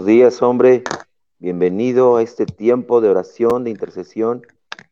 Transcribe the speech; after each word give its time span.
buenos 0.00 0.16
días, 0.16 0.40
hombre. 0.40 0.82
Bienvenido 1.40 2.16
a 2.16 2.22
este 2.22 2.46
tiempo 2.46 3.02
de 3.02 3.10
oración, 3.10 3.64
de 3.64 3.70
intercesión 3.70 4.46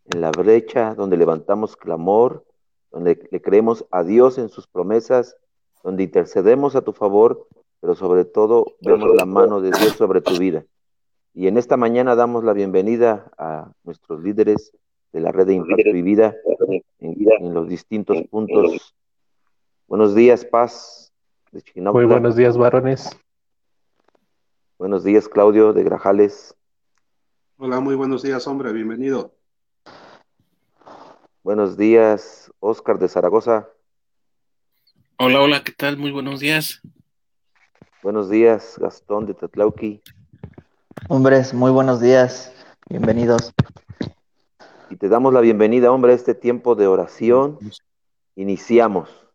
en 0.05 0.21
la 0.21 0.31
brecha, 0.31 0.95
donde 0.95 1.17
levantamos 1.17 1.79
clamor, 1.79 2.45
donde 2.91 3.27
le 3.31 3.41
creemos 3.41 3.87
a 3.91 4.05
Dios 4.05 4.37
en 4.37 4.51
sus 4.51 4.67
promesas, 4.67 5.35
donde 5.83 6.03
intercedemos 6.03 6.77
a 6.77 6.83
tu 6.83 6.93
favor, 6.93 7.49
pero 7.81 7.95
sobre 7.95 8.27
todo 8.27 8.67
vemos 8.83 9.09
la 9.17 9.25
mano 9.25 9.63
de 9.63 9.71
Dios 9.71 9.95
sobre 9.97 10.21
tu 10.21 10.37
vida. 10.37 10.67
Y 11.33 11.47
en 11.47 11.57
esta 11.57 11.79
mañana 11.79 12.15
damos 12.15 12.45
la 12.45 12.53
bienvenida 12.53 13.31
a 13.39 13.73
nuestros 13.85 14.23
líderes 14.23 14.73
de 15.15 15.21
la 15.21 15.33
red 15.33 15.47
de 15.47 15.55
Impacto 15.55 15.89
y 15.89 16.03
Vida 16.03 16.37
en, 16.99 17.55
los 17.55 17.67
distintos 17.67 18.19
puntos. 18.31 18.95
Buenos 19.87 20.15
días, 20.15 20.45
Paz. 20.45 21.15
Muy 21.75 22.05
buenos 22.05 22.37
días, 22.37 22.59
varones. 22.59 23.19
Buenos 24.79 25.03
días, 25.03 25.29
Claudio 25.29 25.73
de 25.73 25.83
Grajales. 25.83 26.55
Hola, 27.57 27.81
muy 27.81 27.97
buenos 27.97 28.23
días, 28.23 28.47
hombre, 28.47 28.73
bienvenido. 28.73 29.35
Buenos 31.43 31.77
días, 31.77 32.53
Oscar 32.61 32.97
de 33.01 33.09
Zaragoza. 33.09 33.69
Hola, 35.19 35.41
hola, 35.41 35.65
¿qué 35.65 35.73
tal? 35.73 35.97
Muy 35.97 36.13
buenos 36.13 36.39
días. 36.39 36.81
Buenos 38.05 38.31
días, 38.31 38.77
Gastón 38.79 39.27
de 39.27 39.35
Tatlauqui. 39.35 40.01
Hombres, 41.09 41.53
muy 41.53 41.73
buenos 41.73 42.01
días, 42.01 42.55
bienvenidos. 42.89 43.53
Y 44.91 44.97
te 44.97 45.09
damos 45.09 45.35
la 45.35 45.41
bienvenida, 45.41 45.91
hombre, 45.91 46.13
a 46.13 46.15
este 46.15 46.37
tiempo 46.37 46.77
de 46.77 46.87
oración. 46.87 47.59
Iniciamos. 48.37 49.28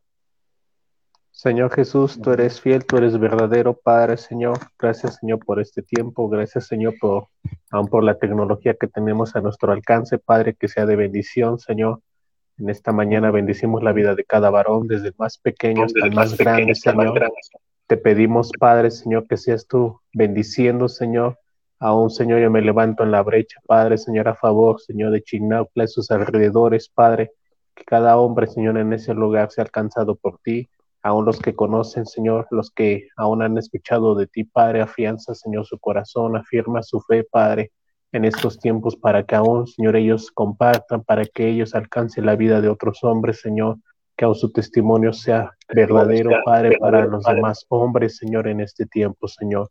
Señor 1.33 1.73
Jesús, 1.73 2.21
tú 2.21 2.31
eres 2.31 2.61
fiel, 2.61 2.85
tú 2.85 2.97
eres 2.97 3.17
verdadero, 3.17 3.73
Padre, 3.73 4.17
Señor. 4.17 4.59
Gracias, 4.77 5.15
Señor, 5.15 5.43
por 5.43 5.59
este 5.59 5.81
tiempo. 5.81 6.29
Gracias, 6.29 6.67
Señor, 6.67 6.93
por, 7.01 7.27
aún 7.71 7.87
por 7.87 8.03
la 8.03 8.19
tecnología 8.19 8.75
que 8.75 8.87
tenemos 8.87 9.35
a 9.35 9.41
nuestro 9.41 9.71
alcance, 9.71 10.19
Padre, 10.19 10.53
que 10.53 10.67
sea 10.67 10.85
de 10.85 10.95
bendición, 10.95 11.57
Señor. 11.57 12.01
En 12.59 12.69
esta 12.69 12.91
mañana 12.91 13.31
bendecimos 13.31 13.81
la 13.81 13.93
vida 13.93 14.13
de 14.13 14.23
cada 14.23 14.51
varón, 14.51 14.87
desde 14.87 15.07
el 15.07 15.15
más 15.17 15.39
pequeño 15.39 15.85
hasta 15.85 16.05
el 16.05 16.13
más 16.13 16.37
grande, 16.37 16.75
Señor. 16.75 17.33
Te 17.87 17.97
pedimos, 17.97 18.51
Padre, 18.59 18.91
Señor, 18.91 19.27
que 19.27 19.37
seas 19.37 19.65
tú 19.65 19.99
bendiciendo, 20.13 20.87
Señor. 20.87 21.39
Aún, 21.79 22.11
Señor, 22.11 22.41
yo 22.41 22.51
me 22.51 22.61
levanto 22.61 23.03
en 23.03 23.09
la 23.09 23.23
brecha, 23.23 23.59
Padre, 23.65 23.97
Señor, 23.97 24.27
a 24.27 24.35
favor, 24.35 24.79
Señor, 24.79 25.11
de 25.11 25.23
Chignautla 25.23 25.85
y 25.85 25.87
sus 25.87 26.11
alrededores, 26.11 26.89
Padre. 26.89 27.31
Que 27.73 27.83
cada 27.85 28.17
hombre, 28.17 28.45
Señor, 28.45 28.77
en 28.77 28.93
ese 28.93 29.15
lugar 29.15 29.49
sea 29.49 29.63
alcanzado 29.63 30.15
por 30.15 30.37
ti 30.37 30.69
aún 31.03 31.25
los 31.25 31.39
que 31.39 31.53
conocen, 31.53 32.05
Señor, 32.05 32.47
los 32.49 32.71
que 32.71 33.09
aún 33.17 33.41
han 33.41 33.57
escuchado 33.57 34.15
de 34.15 34.25
ti, 34.25 34.45
Padre, 34.45 34.81
afianza, 34.81 35.35
Señor, 35.35 35.65
su 35.65 35.77
corazón, 35.77 36.37
afirma 36.37 36.81
su 36.81 37.01
fe, 37.01 37.25
Padre, 37.29 37.71
en 38.13 38.23
estos 38.23 38.57
tiempos 38.57 38.95
para 38.95 39.25
que 39.25 39.35
aún, 39.35 39.67
Señor, 39.67 39.97
ellos 39.97 40.31
compartan, 40.31 41.03
para 41.03 41.25
que 41.25 41.49
ellos 41.49 41.75
alcancen 41.75 42.25
la 42.25 42.37
vida 42.37 42.61
de 42.61 42.69
otros 42.69 43.03
hombres, 43.03 43.41
Señor, 43.41 43.77
que 44.15 44.23
aún 44.23 44.35
su 44.35 44.51
testimonio 44.51 45.11
sea 45.11 45.51
verdadero, 45.67 46.31
Padre, 46.45 46.77
para 46.79 47.05
los 47.05 47.23
demás 47.25 47.65
hombres, 47.67 48.15
Señor, 48.17 48.47
en 48.47 48.61
este 48.61 48.85
tiempo, 48.85 49.27
Señor. 49.27 49.69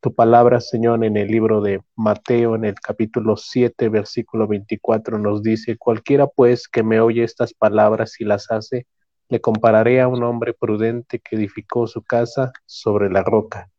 Tu 0.00 0.14
palabra, 0.14 0.60
Señor, 0.60 1.02
en 1.02 1.16
el 1.16 1.28
libro 1.28 1.62
de 1.62 1.80
Mateo, 1.96 2.56
en 2.56 2.66
el 2.66 2.74
capítulo 2.74 3.38
7, 3.38 3.88
versículo 3.88 4.46
24, 4.46 5.18
nos 5.18 5.42
dice, 5.42 5.78
cualquiera 5.78 6.26
pues 6.26 6.68
que 6.68 6.82
me 6.82 7.00
oye 7.00 7.24
estas 7.24 7.54
palabras 7.54 8.20
y 8.20 8.24
las 8.24 8.50
hace, 8.50 8.86
le 9.28 9.40
compararé 9.40 10.00
a 10.00 10.08
un 10.08 10.22
hombre 10.22 10.54
prudente 10.54 11.18
que 11.18 11.36
edificó 11.36 11.86
su 11.86 12.02
casa 12.02 12.52
sobre 12.66 13.10
la 13.10 13.22
roca. 13.22 13.70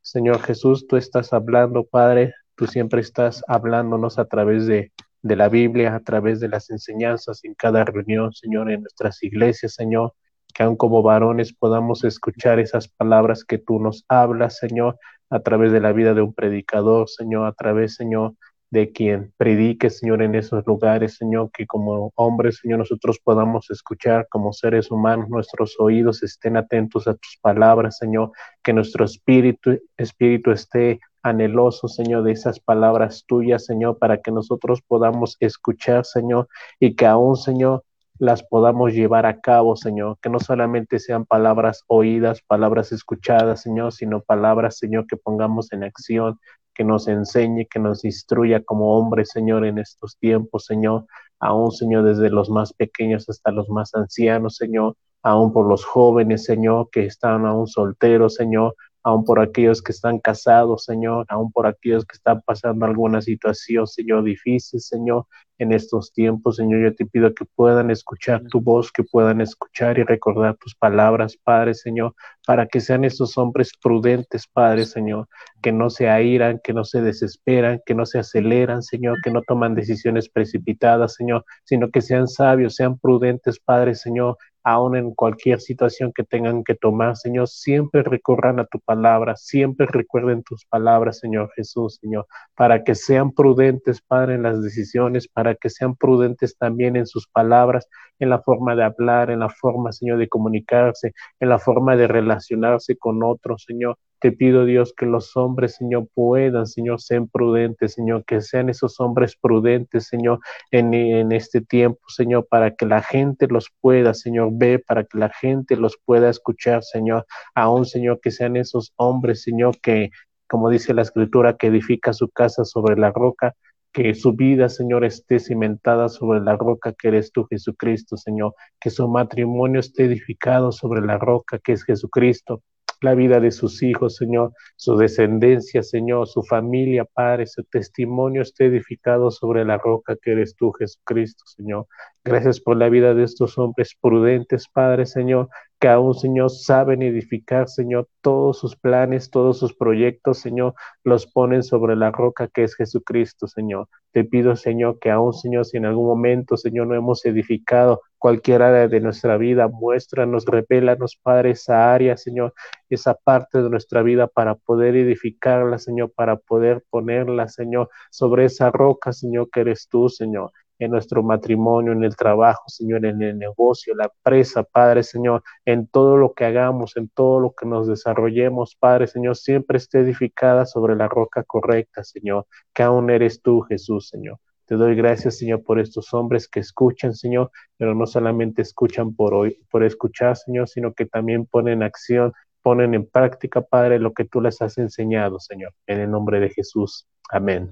Señor 0.00 0.40
Jesús, 0.40 0.86
tú 0.86 0.96
estás 0.96 1.32
hablando, 1.32 1.84
Padre, 1.84 2.34
tú 2.56 2.66
siempre 2.66 3.00
estás 3.00 3.44
hablándonos 3.46 4.18
a 4.18 4.24
través 4.24 4.66
de, 4.66 4.92
de 5.22 5.36
la 5.36 5.48
Biblia, 5.48 5.94
a 5.94 6.00
través 6.00 6.40
de 6.40 6.48
las 6.48 6.70
enseñanzas 6.70 7.44
en 7.44 7.54
cada 7.54 7.84
reunión, 7.84 8.32
Señor, 8.32 8.70
en 8.70 8.82
nuestras 8.82 9.22
iglesias, 9.22 9.74
Señor, 9.74 10.14
que 10.52 10.62
aun 10.62 10.76
como 10.76 11.02
varones 11.02 11.52
podamos 11.52 12.04
escuchar 12.04 12.58
esas 12.58 12.88
palabras 12.88 13.44
que 13.44 13.58
tú 13.58 13.78
nos 13.78 14.04
hablas, 14.08 14.58
Señor, 14.58 14.98
a 15.30 15.40
través 15.40 15.72
de 15.72 15.80
la 15.80 15.92
vida 15.92 16.14
de 16.14 16.22
un 16.22 16.34
predicador, 16.34 17.08
Señor, 17.08 17.46
a 17.46 17.52
través, 17.52 17.94
Señor, 17.94 18.34
de 18.70 18.92
quien 18.92 19.32
predique, 19.36 19.90
Señor, 19.90 20.22
en 20.22 20.36
esos 20.36 20.64
lugares, 20.66 21.16
Señor, 21.16 21.50
que 21.52 21.66
como 21.66 22.12
hombres, 22.14 22.60
Señor, 22.62 22.78
nosotros 22.78 23.18
podamos 23.22 23.68
escuchar 23.70 24.28
como 24.30 24.52
seres 24.52 24.90
humanos, 24.90 25.28
nuestros 25.28 25.78
oídos 25.80 26.22
estén 26.22 26.56
atentos 26.56 27.08
a 27.08 27.14
tus 27.14 27.36
palabras, 27.42 27.98
Señor, 27.98 28.30
que 28.62 28.72
nuestro 28.72 29.04
espíritu, 29.04 29.78
espíritu 29.96 30.52
esté 30.52 31.00
anheloso, 31.22 31.88
Señor, 31.88 32.22
de 32.22 32.32
esas 32.32 32.60
palabras 32.60 33.24
tuyas, 33.26 33.66
Señor, 33.66 33.98
para 33.98 34.20
que 34.22 34.30
nosotros 34.30 34.80
podamos 34.86 35.36
escuchar, 35.40 36.04
Señor, 36.04 36.48
y 36.78 36.94
que 36.94 37.06
aún, 37.06 37.36
Señor, 37.36 37.84
las 38.20 38.42
podamos 38.42 38.92
llevar 38.92 39.24
a 39.24 39.40
cabo, 39.40 39.76
Señor, 39.76 40.18
que 40.20 40.28
no 40.28 40.38
solamente 40.40 40.98
sean 40.98 41.24
palabras 41.24 41.84
oídas, 41.86 42.42
palabras 42.42 42.92
escuchadas, 42.92 43.62
Señor, 43.62 43.92
sino 43.92 44.20
palabras, 44.20 44.76
Señor, 44.76 45.06
que 45.06 45.16
pongamos 45.16 45.72
en 45.72 45.84
acción, 45.84 46.38
que 46.74 46.84
nos 46.84 47.08
enseñe, 47.08 47.66
que 47.66 47.78
nos 47.78 48.04
instruya 48.04 48.62
como 48.62 48.96
hombres, 48.96 49.30
Señor, 49.30 49.64
en 49.64 49.78
estos 49.78 50.16
tiempos, 50.18 50.66
Señor, 50.66 51.06
aún, 51.38 51.72
Señor, 51.72 52.04
desde 52.04 52.30
los 52.30 52.50
más 52.50 52.72
pequeños 52.72 53.28
hasta 53.28 53.50
los 53.50 53.68
más 53.68 53.94
ancianos, 53.94 54.56
Señor, 54.56 54.96
aún 55.22 55.52
por 55.52 55.68
los 55.68 55.84
jóvenes, 55.84 56.44
Señor, 56.44 56.88
que 56.90 57.06
están 57.06 57.46
aún 57.46 57.66
solteros, 57.66 58.34
Señor, 58.34 58.74
aún 59.02 59.24
por 59.24 59.40
aquellos 59.40 59.82
que 59.82 59.92
están 59.92 60.18
casados, 60.18 60.84
Señor, 60.84 61.26
aún 61.28 61.52
por 61.52 61.66
aquellos 61.66 62.04
que 62.04 62.16
están 62.16 62.40
pasando 62.42 62.84
alguna 62.86 63.20
situación, 63.20 63.86
Señor, 63.86 64.24
difícil, 64.24 64.80
Señor, 64.80 65.26
en 65.60 65.72
estos 65.72 66.12
tiempos, 66.12 66.56
Señor, 66.56 66.82
yo 66.82 66.94
te 66.94 67.04
pido 67.04 67.34
que 67.34 67.44
puedan 67.44 67.90
escuchar 67.90 68.42
tu 68.50 68.62
voz, 68.62 68.90
que 68.90 69.04
puedan 69.04 69.42
escuchar 69.42 69.98
y 69.98 70.04
recordar 70.04 70.56
tus 70.56 70.74
palabras, 70.74 71.36
Padre, 71.36 71.74
Señor, 71.74 72.14
para 72.46 72.66
que 72.66 72.80
sean 72.80 73.04
esos 73.04 73.36
hombres 73.36 73.72
prudentes, 73.82 74.46
Padre, 74.46 74.86
Señor, 74.86 75.28
que 75.60 75.70
no 75.70 75.90
se 75.90 76.08
airan, 76.08 76.60
que 76.64 76.72
no 76.72 76.84
se 76.84 77.02
desesperan, 77.02 77.80
que 77.84 77.94
no 77.94 78.06
se 78.06 78.18
aceleran, 78.18 78.82
Señor, 78.82 79.18
que 79.22 79.30
no 79.30 79.42
toman 79.42 79.74
decisiones 79.74 80.30
precipitadas, 80.30 81.14
Señor, 81.14 81.44
sino 81.64 81.90
que 81.90 82.00
sean 82.00 82.26
sabios, 82.26 82.76
sean 82.76 82.98
prudentes, 82.98 83.60
Padre, 83.60 83.94
Señor, 83.94 84.38
aún 84.62 84.96
en 84.96 85.14
cualquier 85.14 85.60
situación 85.60 86.12
que 86.14 86.24
tengan 86.24 86.64
que 86.64 86.74
tomar, 86.74 87.16
Señor, 87.16 87.48
siempre 87.48 88.02
recurran 88.02 88.60
a 88.60 88.66
tu 88.66 88.78
palabra, 88.80 89.36
siempre 89.36 89.86
recuerden 89.86 90.42
tus 90.42 90.64
palabras, 90.66 91.18
Señor 91.18 91.50
Jesús, 91.56 91.98
Señor, 92.00 92.26
para 92.54 92.84
que 92.84 92.94
sean 92.94 93.32
prudentes, 93.32 94.00
Padre, 94.02 94.34
en 94.34 94.42
las 94.42 94.62
decisiones, 94.62 95.28
para 95.28 95.54
que 95.54 95.70
sean 95.70 95.96
prudentes 95.96 96.56
también 96.56 96.96
en 96.96 97.06
sus 97.06 97.26
palabras, 97.26 97.88
en 98.18 98.30
la 98.30 98.40
forma 98.40 98.76
de 98.76 98.84
hablar, 98.84 99.30
en 99.30 99.40
la 99.40 99.48
forma, 99.48 99.92
Señor, 99.92 100.18
de 100.18 100.28
comunicarse, 100.28 101.12
en 101.40 101.48
la 101.48 101.58
forma 101.58 101.96
de 101.96 102.06
relacionarse 102.08 102.96
con 102.96 103.22
otros, 103.22 103.64
Señor, 103.66 103.96
te 104.20 104.32
pido, 104.32 104.66
Dios, 104.66 104.92
que 104.96 105.06
los 105.06 105.36
hombres, 105.36 105.76
Señor, 105.76 106.08
puedan, 106.14 106.66
Señor, 106.66 107.00
ser 107.00 107.22
prudentes, 107.32 107.94
Señor, 107.94 108.24
que 108.24 108.40
sean 108.42 108.68
esos 108.68 109.00
hombres 109.00 109.34
prudentes, 109.36 110.08
Señor, 110.08 110.40
en, 110.70 110.92
en, 110.94 111.32
este 111.32 111.62
tiempo, 111.62 112.00
Señor, 112.08 112.46
para 112.48 112.74
que 112.74 112.86
la 112.86 113.02
gente 113.02 113.46
los 113.48 113.70
pueda, 113.80 114.12
Señor, 114.14 114.50
ver, 114.52 114.84
para 114.86 115.04
que 115.04 115.18
la 115.18 115.30
gente 115.30 115.76
los 115.76 115.98
pueda 116.04 116.28
escuchar, 116.28 116.82
Señor. 116.82 117.26
Aún, 117.54 117.86
Señor, 117.86 118.20
que 118.20 118.30
sean 118.30 118.56
esos 118.56 118.92
hombres, 118.96 119.42
Señor, 119.42 119.80
que, 119.80 120.10
como 120.48 120.68
dice 120.68 120.92
la 120.94 121.02
Escritura, 121.02 121.56
que 121.56 121.68
edifica 121.68 122.12
su 122.12 122.28
casa 122.28 122.64
sobre 122.64 122.96
la 123.00 123.12
roca, 123.12 123.54
que 123.92 124.14
su 124.14 124.34
vida, 124.34 124.68
Señor, 124.68 125.04
esté 125.04 125.40
cimentada 125.40 126.08
sobre 126.08 126.40
la 126.40 126.56
roca 126.56 126.92
que 126.92 127.08
eres 127.08 127.32
tú, 127.32 127.46
Jesucristo, 127.46 128.16
Señor, 128.16 128.54
que 128.80 128.90
su 128.90 129.08
matrimonio 129.08 129.80
esté 129.80 130.04
edificado 130.04 130.72
sobre 130.72 131.00
la 131.00 131.18
roca 131.18 131.58
que 131.58 131.72
es 131.72 131.84
Jesucristo, 131.84 132.62
la 133.00 133.14
vida 133.14 133.40
de 133.40 133.50
sus 133.50 133.82
hijos, 133.82 134.16
Señor, 134.16 134.52
su 134.76 134.96
descendencia, 134.96 135.82
Señor, 135.82 136.28
su 136.28 136.42
familia, 136.42 137.04
Padre, 137.04 137.46
su 137.46 137.64
testimonio 137.64 138.42
esté 138.42 138.66
edificado 138.66 139.30
sobre 139.30 139.64
la 139.64 139.78
roca 139.78 140.16
que 140.20 140.32
eres 140.32 140.54
tú, 140.54 140.72
Jesucristo, 140.72 141.44
Señor. 141.46 141.86
Gracias 142.24 142.60
por 142.60 142.76
la 142.76 142.88
vida 142.88 143.14
de 143.14 143.24
estos 143.24 143.56
hombres 143.58 143.96
prudentes, 144.00 144.66
Padre, 144.68 145.06
Señor, 145.06 145.48
que 145.80 145.88
aún, 145.88 146.14
Señor, 146.14 146.50
saben 146.50 147.00
edificar, 147.02 147.66
Señor, 147.68 148.06
todos 148.20 148.58
sus 148.58 148.76
planes, 148.76 149.30
todos 149.30 149.58
sus 149.58 149.74
proyectos, 149.74 150.38
Señor, 150.38 150.74
los 151.04 151.26
ponen 151.26 151.62
sobre 151.62 151.96
la 151.96 152.10
roca 152.10 152.48
que 152.48 152.64
es 152.64 152.74
Jesucristo, 152.76 153.48
Señor. 153.48 153.88
Te 154.12 154.24
pido, 154.24 154.56
Señor, 154.56 154.98
que 154.98 155.10
aún, 155.10 155.32
Señor, 155.32 155.64
si 155.64 155.78
en 155.78 155.86
algún 155.86 156.06
momento, 156.06 156.58
Señor, 156.58 156.86
no 156.86 156.94
hemos 156.94 157.24
edificado 157.24 158.02
cualquier 158.18 158.60
área 158.60 158.88
de 158.88 159.00
nuestra 159.00 159.38
vida, 159.38 159.68
muéstranos, 159.68 160.44
revelanos, 160.44 161.16
Padre, 161.16 161.52
esa 161.52 161.94
área, 161.94 162.18
Señor, 162.18 162.52
esa 162.90 163.14
parte 163.14 163.62
de 163.62 163.70
nuestra 163.70 164.02
vida 164.02 164.26
para 164.26 164.56
poder 164.56 164.96
edificarla, 164.96 165.78
Señor, 165.78 166.12
para 166.14 166.36
poder 166.36 166.84
ponerla, 166.90 167.48
Señor, 167.48 167.88
sobre 168.10 168.44
esa 168.44 168.70
roca, 168.70 169.14
Señor, 169.14 169.48
que 169.50 169.60
eres 169.60 169.88
tú, 169.88 170.10
Señor. 170.10 170.52
En 170.80 170.90
nuestro 170.90 171.22
matrimonio, 171.22 171.92
en 171.92 172.02
el 172.02 172.16
trabajo, 172.16 172.64
Señor, 172.66 173.04
en 173.04 173.22
el 173.22 173.38
negocio, 173.38 173.94
la 173.94 174.06
empresa, 174.06 174.64
Padre, 174.64 175.02
Señor, 175.02 175.42
en 175.64 175.86
todo 175.86 176.16
lo 176.16 176.32
que 176.32 176.46
hagamos, 176.46 176.96
en 176.96 177.08
todo 177.10 177.38
lo 177.38 177.52
que 177.52 177.66
nos 177.66 177.86
desarrollemos, 177.86 178.76
Padre, 178.76 179.06
Señor, 179.06 179.36
siempre 179.36 179.76
esté 179.76 180.00
edificada 180.00 180.64
sobre 180.64 180.96
la 180.96 181.06
roca 181.06 181.44
correcta, 181.44 182.02
Señor, 182.02 182.46
que 182.74 182.82
aún 182.82 183.10
eres 183.10 183.42
tú, 183.42 183.60
Jesús, 183.60 184.08
Señor. 184.08 184.38
Te 184.64 184.76
doy 184.76 184.94
gracias, 184.94 185.36
Señor, 185.36 185.62
por 185.64 185.78
estos 185.78 186.14
hombres 186.14 186.48
que 186.48 186.60
escuchan, 186.60 187.14
Señor, 187.14 187.50
pero 187.76 187.94
no 187.94 188.06
solamente 188.06 188.62
escuchan 188.62 189.14
por 189.14 189.34
hoy, 189.34 189.58
por 189.70 189.84
escuchar, 189.84 190.36
Señor, 190.36 190.68
sino 190.68 190.94
que 190.94 191.06
también 191.06 191.44
ponen 191.44 191.82
acción, 191.82 192.32
ponen 192.62 192.94
en 192.94 193.06
práctica, 193.06 193.60
Padre, 193.60 193.98
lo 193.98 194.14
que 194.14 194.24
tú 194.24 194.40
les 194.40 194.62
has 194.62 194.78
enseñado, 194.78 195.40
Señor. 195.40 195.74
En 195.86 196.00
el 196.00 196.10
nombre 196.10 196.40
de 196.40 196.50
Jesús. 196.50 197.06
Amén. 197.30 197.70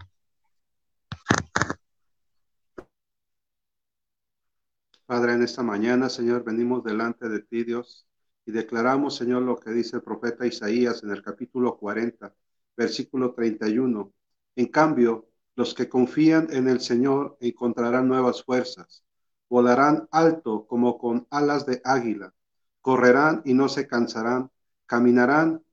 Padre, 5.09 5.33
en 5.33 5.43
esta 5.43 5.63
mañana, 5.63 6.11
Señor, 6.11 6.45
venimos 6.45 6.85
delante 6.85 7.31
de 7.31 7.41
ti, 7.41 7.65
Dios, 7.65 8.07
y 8.45 8.53
declaramos, 8.53 9.17
Señor, 9.17 9.41
lo 9.41 9.57
que 9.57 9.71
dice 9.71 9.97
el 9.97 10.03
profeta 10.03 10.47
Isaías 10.47 11.03
en 11.03 11.09
el 11.09 11.23
capítulo 11.23 11.79
40, 11.79 12.35
versículo 12.77 13.33
31. 13.33 14.13
En 14.55 14.67
cambio, 14.67 15.31
los 15.57 15.73
que 15.73 15.89
confían 15.89 16.49
en 16.51 16.69
el 16.69 16.81
Señor 16.81 17.39
encontrarán 17.41 18.07
nuevas 18.07 18.45
fuerzas, 18.45 19.03
volarán 19.49 20.07
alto 20.11 20.67
como 20.67 20.99
con 20.99 21.27
alas 21.31 21.65
de 21.65 21.81
águila, 21.85 22.35
correrán 22.83 23.41
y 23.47 23.55
no 23.55 23.71
se 23.71 23.87
cansarán, 23.87 24.51
caminarán 24.85 25.65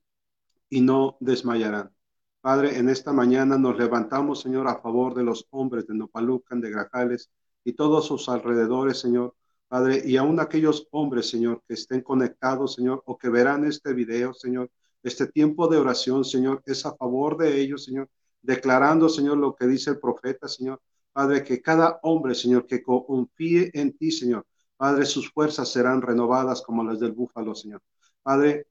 y 0.69 0.79
no 0.79 1.17
desmayarán. 1.19 1.93
Padre, 2.39 2.77
en 2.77 2.87
esta 2.87 3.11
mañana 3.11 3.57
nos 3.57 3.77
levantamos, 3.77 4.39
Señor, 4.39 4.69
a 4.69 4.79
favor 4.79 5.13
de 5.13 5.23
los 5.23 5.45
hombres 5.49 5.87
de 5.87 5.95
Nopalucan, 5.95 6.61
de 6.61 6.69
Grajales 6.69 7.29
y 7.65 7.73
todos 7.73 8.05
sus 8.05 8.29
alrededores, 8.29 8.99
Señor. 8.99 9.35
Padre, 9.67 10.03
y 10.05 10.15
aún 10.15 10.39
aquellos 10.39 10.87
hombres, 10.91 11.27
Señor, 11.29 11.63
que 11.67 11.73
estén 11.73 12.01
conectados, 12.01 12.75
Señor, 12.75 13.03
o 13.05 13.17
que 13.17 13.29
verán 13.29 13.65
este 13.65 13.93
video, 13.93 14.33
Señor, 14.33 14.71
este 15.03 15.27
tiempo 15.27 15.67
de 15.67 15.77
oración, 15.77 16.23
Señor, 16.23 16.61
es 16.65 16.85
a 16.85 16.95
favor 16.95 17.37
de 17.37 17.59
ellos, 17.59 17.83
Señor, 17.83 18.07
declarando, 18.41 19.09
Señor, 19.09 19.37
lo 19.37 19.55
que 19.55 19.65
dice 19.65 19.89
el 19.89 19.99
profeta, 19.99 20.47
Señor. 20.47 20.79
Padre, 21.11 21.43
que 21.43 21.61
cada 21.61 21.99
hombre, 22.03 22.35
Señor, 22.35 22.67
que 22.67 22.83
confíe 22.83 23.71
en 23.73 23.97
ti, 23.97 24.11
Señor. 24.11 24.45
Padre, 24.77 25.05
sus 25.05 25.31
fuerzas 25.31 25.71
serán 25.71 26.01
renovadas 26.01 26.61
como 26.61 26.83
las 26.83 26.99
del 26.99 27.13
búfalo, 27.13 27.55
Señor. 27.55 27.81
Padre, 28.21 28.67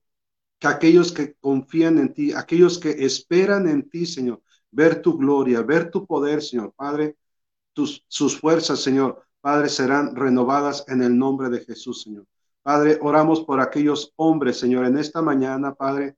que 0.58 0.68
aquellos 0.68 1.10
que 1.10 1.34
confían 1.34 1.98
en 1.98 2.12
ti, 2.12 2.32
aquellos 2.32 2.78
que 2.78 3.04
esperan 3.04 3.68
en 3.68 3.88
ti, 3.88 4.06
Señor, 4.06 4.42
ver 4.70 5.02
tu 5.02 5.16
gloria, 5.18 5.62
ver 5.62 5.90
tu 5.90 6.06
poder, 6.06 6.42
Señor. 6.42 6.72
Padre, 6.76 7.16
tus, 7.74 8.04
sus 8.08 8.40
fuerzas, 8.40 8.80
Señor, 8.80 9.22
Padre, 9.40 9.68
serán 9.68 10.16
renovadas 10.16 10.84
en 10.88 11.02
el 11.02 11.18
nombre 11.18 11.50
de 11.50 11.60
Jesús, 11.60 12.02
Señor. 12.02 12.24
Padre, 12.62 12.98
oramos 13.02 13.42
por 13.42 13.60
aquellos 13.60 14.14
hombres, 14.16 14.58
Señor, 14.58 14.86
en 14.86 14.96
esta 14.96 15.20
mañana, 15.20 15.74
Padre, 15.74 16.16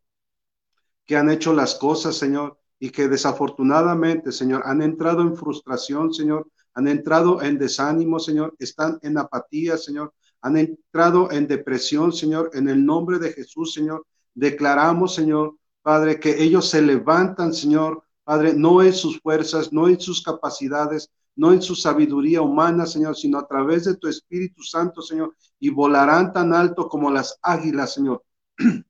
que 1.05 1.17
han 1.17 1.29
hecho 1.31 1.53
las 1.53 1.75
cosas, 1.75 2.17
Señor, 2.17 2.59
y 2.79 2.91
que 2.91 3.09
desafortunadamente, 3.09 4.31
Señor, 4.31 4.63
han 4.65 4.83
entrado 4.83 5.23
en 5.23 5.37
frustración, 5.37 6.15
Señor, 6.15 6.49
han 6.75 6.89
entrado 6.89 7.43
en 7.43 7.59
desánimo, 7.59 8.21
Señor, 8.21 8.55
están 8.59 8.99
en 9.03 9.19
apatía, 9.19 9.77
Señor, 9.77 10.13
han 10.43 10.57
entrado 10.57 11.33
en 11.33 11.49
depresión, 11.49 12.13
Señor, 12.13 12.51
en 12.53 12.69
el 12.69 12.85
nombre 12.85 13.19
de 13.19 13.33
Jesús, 13.33 13.73
Señor. 13.73 14.07
Declaramos, 14.35 15.15
Señor, 15.15 15.57
Padre, 15.83 16.21
que 16.21 16.43
ellos 16.43 16.69
se 16.69 16.83
levantan, 16.83 17.55
Señor, 17.55 18.03
Padre, 18.23 18.55
no 18.55 18.83
en 18.83 18.93
sus 18.93 19.21
fuerzas, 19.21 19.73
no 19.73 19.89
en 19.89 19.99
sus 19.99 20.23
capacidades, 20.23 21.11
no 21.37 21.53
en 21.53 21.63
su 21.63 21.75
sabiduría 21.75 22.43
humana, 22.43 22.87
Señor, 22.87 23.17
sino 23.17 23.39
a 23.39 23.47
través 23.47 23.85
de 23.85 23.97
tu 23.97 24.09
Espíritu 24.09 24.63
Santo, 24.63 25.03
Señor, 25.03 25.35
y 25.61 25.71
volarán 25.71 26.33
tan 26.33 26.53
alto 26.53 26.89
como 26.89 27.11
las 27.11 27.39
águilas, 27.43 27.95
Señor. 27.95 28.25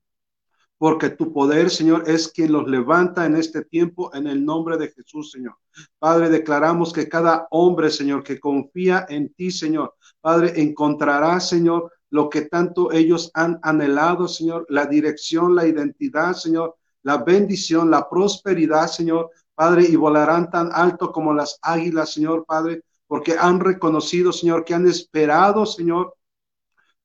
porque 0.78 1.10
tu 1.10 1.32
poder, 1.32 1.70
Señor, 1.70 2.04
es 2.06 2.28
quien 2.28 2.52
los 2.52 2.68
levanta 2.68 3.24
en 3.24 3.36
este 3.36 3.64
tiempo 3.64 4.14
en 4.14 4.26
el 4.26 4.44
nombre 4.44 4.76
de 4.76 4.88
Jesús, 4.88 5.30
Señor. 5.30 5.54
Padre, 5.98 6.28
declaramos 6.28 6.92
que 6.92 7.08
cada 7.08 7.46
hombre, 7.50 7.90
Señor, 7.90 8.22
que 8.22 8.38
confía 8.38 9.06
en 9.08 9.32
ti, 9.32 9.50
Señor, 9.50 9.94
Padre, 10.20 10.60
encontrará, 10.60 11.40
Señor, 11.40 11.92
lo 12.10 12.28
que 12.28 12.42
tanto 12.42 12.92
ellos 12.92 13.30
han 13.34 13.58
anhelado, 13.62 14.28
Señor, 14.28 14.66
la 14.68 14.86
dirección, 14.86 15.54
la 15.54 15.66
identidad, 15.66 16.34
Señor, 16.34 16.76
la 17.02 17.18
bendición, 17.18 17.90
la 17.90 18.08
prosperidad, 18.08 18.88
Señor, 18.88 19.30
Padre, 19.56 19.86
y 19.88 19.96
volarán 19.96 20.50
tan 20.50 20.70
alto 20.72 21.10
como 21.10 21.34
las 21.34 21.58
águilas, 21.62 22.12
Señor, 22.12 22.44
Padre, 22.46 22.82
porque 23.08 23.36
han 23.38 23.58
reconocido, 23.58 24.32
Señor, 24.32 24.64
que 24.64 24.74
han 24.74 24.86
esperado, 24.86 25.64
Señor, 25.66 26.14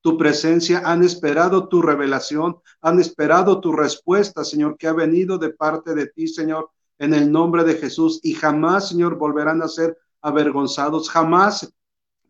tu 0.02 0.18
presencia, 0.18 0.82
han 0.84 1.04
esperado 1.04 1.68
tu 1.68 1.82
revelación, 1.82 2.58
han 2.82 3.00
esperado 3.00 3.62
tu 3.62 3.72
respuesta, 3.72 4.44
Señor, 4.44 4.76
que 4.78 4.88
ha 4.88 4.94
venido 4.94 5.38
de 5.38 5.52
parte 5.52 5.96
de 5.96 6.08
ti, 6.08 6.28
Señor, 6.28 6.70
en 7.00 7.14
el 7.14 7.32
nombre 7.32 7.64
de 7.64 7.76
Jesús. 7.76 8.20
Y 8.24 8.34
jamás, 8.34 8.90
Señor, 8.90 9.16
volverán 9.16 9.62
a 9.62 9.68
ser 9.68 9.98
avergonzados. 10.22 11.10
Jamás, 11.10 11.72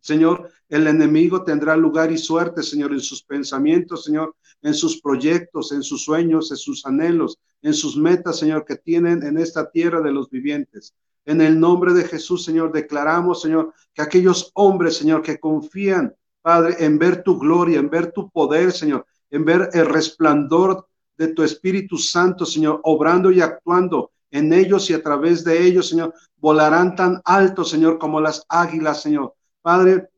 Señor, 0.02 0.52
el 0.68 0.88
enemigo 0.88 1.44
tendrá 1.44 1.76
lugar 1.76 2.12
y 2.12 2.18
suerte, 2.18 2.62
Señor, 2.62 2.92
en 2.92 3.00
sus 3.00 3.24
pensamientos, 3.24 4.04
Señor, 4.04 4.36
en 4.62 4.74
sus 4.74 5.02
proyectos, 5.02 5.72
en 5.72 5.82
sus 5.82 6.04
sueños, 6.04 6.52
en 6.52 6.58
sus 6.58 6.86
anhelos, 6.86 7.40
en 7.62 7.74
sus 7.74 7.98
metas, 7.98 8.40
Señor, 8.40 8.66
que 8.66 8.76
tienen 8.76 9.24
en 9.24 9.38
esta 9.38 9.70
tierra 9.70 10.02
de 10.02 10.12
los 10.12 10.30
vivientes. 10.30 10.94
En 11.26 11.42
el 11.42 11.60
nombre 11.60 11.94
de 11.94 12.04
Jesús, 12.04 12.44
Señor, 12.44 12.72
declaramos, 12.72 13.42
Señor, 13.42 13.74
que 13.94 14.02
aquellos 14.02 14.52
hombres, 14.56 14.98
Señor, 14.98 15.22
que 15.22 15.40
confían 15.40 16.16
Padre, 16.42 16.76
en 16.80 16.98
ver 16.98 17.24
tu 17.24 17.38
gloria, 17.38 17.80
en 17.80 17.90
ver 17.90 18.12
tu 18.12 18.30
poder, 18.32 18.72
Señor, 18.72 19.06
en 19.30 19.46
ver 19.46 19.70
el 19.74 19.86
resplandor 19.86 20.88
de 21.16 21.28
tu 21.30 21.44
Espíritu 21.44 21.98
Santo, 21.98 22.46
Señor, 22.46 22.80
obrando 22.84 23.32
y 23.32 23.42
actuando 23.42 24.12
en 24.32 24.52
ellos 24.52 24.90
y 24.90 24.94
a 24.94 25.04
través 25.04 25.44
de 25.44 25.64
ellos, 25.64 25.90
Señor, 25.90 26.14
volarán 26.38 26.96
tan 26.96 27.22
alto, 27.26 27.64
Señor, 27.64 28.00
como 28.00 28.20
las 28.20 28.44
águilas, 28.50 29.02
Señor. 29.02 29.36
Padre, 29.62 30.10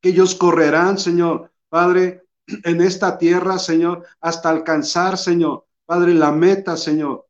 que 0.00 0.08
ellos 0.08 0.34
correrán, 0.34 0.98
Señor, 0.98 1.52
Padre, 1.68 2.24
en 2.64 2.80
esta 2.80 3.16
tierra, 3.16 3.58
Señor, 3.58 4.04
hasta 4.20 4.50
alcanzar, 4.50 5.16
Señor, 5.16 5.66
Padre, 5.90 6.14
la 6.14 6.30
meta, 6.30 6.76
Señor, 6.76 7.26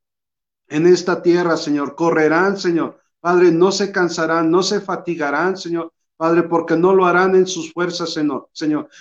en 0.69 0.87
esta 0.87 1.23
tierra, 1.23 1.57
Señor, 1.57 1.95
correrán, 1.95 2.59
Señor. 2.59 3.01
Padre, 3.19 3.51
no 3.53 3.73
se 3.73 3.91
cansarán, 3.91 4.51
no 4.51 4.63
se 4.63 4.83
fatigarán, 4.83 5.57
Señor, 5.57 5.95
Padre, 6.15 6.43
porque 6.43 6.77
no 6.77 6.95
lo 6.95 7.07
harán 7.07 7.35
en 7.37 7.47
sus 7.47 7.73
fuerzas, 7.73 8.13
Señor, 8.13 8.51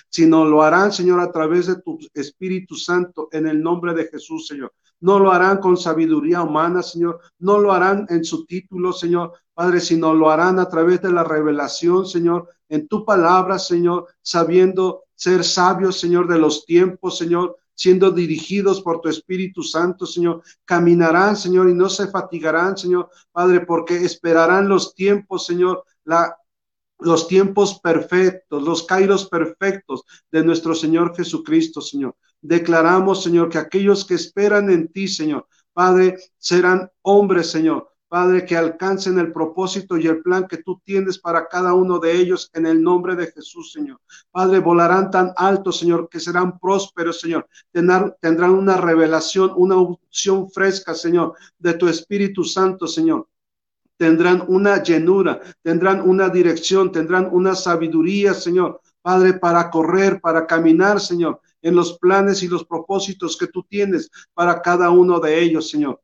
sino 0.09 0.45
lo 0.45 0.63
harán, 0.63 0.93
Señor, 0.93 1.19
a 1.19 1.29
través 1.29 1.67
de 1.67 1.81
tu 1.81 1.99
Espíritu 2.13 2.75
Santo, 2.75 3.27
en 3.33 3.47
el 3.47 3.61
nombre 3.61 3.93
de 3.93 4.05
Jesús, 4.05 4.47
Señor. 4.47 4.71
No 5.01 5.19
lo 5.19 5.29
harán 5.29 5.57
con 5.57 5.75
sabiduría 5.75 6.41
humana, 6.41 6.81
Señor. 6.81 7.19
No 7.39 7.59
lo 7.59 7.73
harán 7.73 8.05
en 8.07 8.23
su 8.23 8.45
título, 8.45 8.93
Señor, 8.93 9.33
Padre, 9.53 9.81
sino 9.81 10.13
lo 10.13 10.31
harán 10.31 10.57
a 10.59 10.69
través 10.69 11.01
de 11.01 11.11
la 11.11 11.25
revelación, 11.25 12.05
Señor, 12.05 12.47
en 12.69 12.87
tu 12.87 13.03
palabra, 13.03 13.59
Señor, 13.59 14.07
sabiendo 14.21 15.03
ser 15.15 15.43
sabios, 15.43 15.99
Señor, 15.99 16.29
de 16.29 16.39
los 16.39 16.65
tiempos, 16.65 17.17
Señor, 17.17 17.57
siendo 17.79 18.11
dirigidos 18.11 18.81
por 18.81 18.99
tu 18.99 19.07
Espíritu 19.07 19.63
Santo, 19.63 20.05
Señor. 20.05 20.43
Caminarán, 20.65 21.37
Señor, 21.37 21.69
y 21.69 21.73
no 21.73 21.87
se 21.87 22.09
fatigarán, 22.09 22.77
Señor, 22.77 23.09
Padre, 23.31 23.61
porque 23.61 23.95
esperarán 23.95 24.67
los 24.67 24.93
tiempos, 24.93 25.45
Señor, 25.45 25.85
los 26.97 27.27
tiempos 27.29 27.79
perfectos, 27.79 28.61
los 28.63 28.83
kairos 28.83 29.29
perfectos 29.29 30.03
de 30.29 30.43
nuestro 30.43 30.75
Señor 30.75 31.15
Jesucristo, 31.15 31.79
Señor. 31.79 32.17
Declaramos, 32.41 33.23
Señor, 33.23 33.47
que 33.47 33.59
aquellos 33.59 34.03
que 34.03 34.15
esperan 34.15 34.69
en 34.69 34.89
ti, 34.89 35.07
Señor, 35.07 35.47
Padre, 35.71 36.17
serán 36.37 36.91
hombres, 37.01 37.49
Señor. 37.49 37.88
Padre, 38.09 38.43
que 38.43 38.57
alcancen 38.57 39.19
el 39.19 39.31
propósito 39.31 39.95
y 39.95 40.07
el 40.07 40.21
plan 40.21 40.47
que 40.47 40.57
tú 40.57 40.81
tienes 40.83 41.19
para 41.19 41.47
cada 41.47 41.75
uno 41.75 41.99
de 41.99 42.11
ellos 42.11 42.49
en 42.53 42.65
el 42.65 42.81
nombre 42.81 43.15
de 43.15 43.27
Jesús, 43.27 43.71
Señor. 43.71 44.01
Padre, 44.31 44.59
volarán 44.59 45.11
tan 45.11 45.31
alto, 45.37 45.71
Señor, 45.71 46.09
que 46.09 46.19
serán 46.19 46.57
prósperos, 46.57 47.21
Señor. 47.21 47.47
Tendrán, 47.71 48.51
una 48.51 48.77
revelación, 48.77 49.53
una 49.55 49.77
unción 49.77 50.49
fresca, 50.49 50.95
Señor, 50.95 51.35
de 51.59 51.75
tu 51.75 51.87
Espíritu 51.87 52.43
Santo, 52.43 52.87
Señor 52.87 53.27
tendrán 53.97 54.45
una 54.47 54.81
llenura, 54.81 55.41
tendrán 55.61 56.07
una 56.07 56.29
dirección, 56.29 56.89
tendrán 56.89 57.27
una 57.33 57.53
sabiduría, 57.53 58.33
Señor. 58.33 58.79
Padre, 59.01 59.33
para 59.33 59.69
correr, 59.69 60.21
para 60.21 60.47
caminar, 60.47 61.01
Señor, 61.01 61.41
en 61.61 61.75
los 61.75 61.97
planes 61.97 62.41
y 62.41 62.47
los 62.47 62.63
propósitos 62.63 63.35
que 63.35 63.47
tú 63.47 63.63
tienes 63.63 64.09
para 64.33 64.61
cada 64.61 64.89
uno 64.89 65.19
de 65.19 65.41
ellos, 65.41 65.69
Señor. 65.69 66.01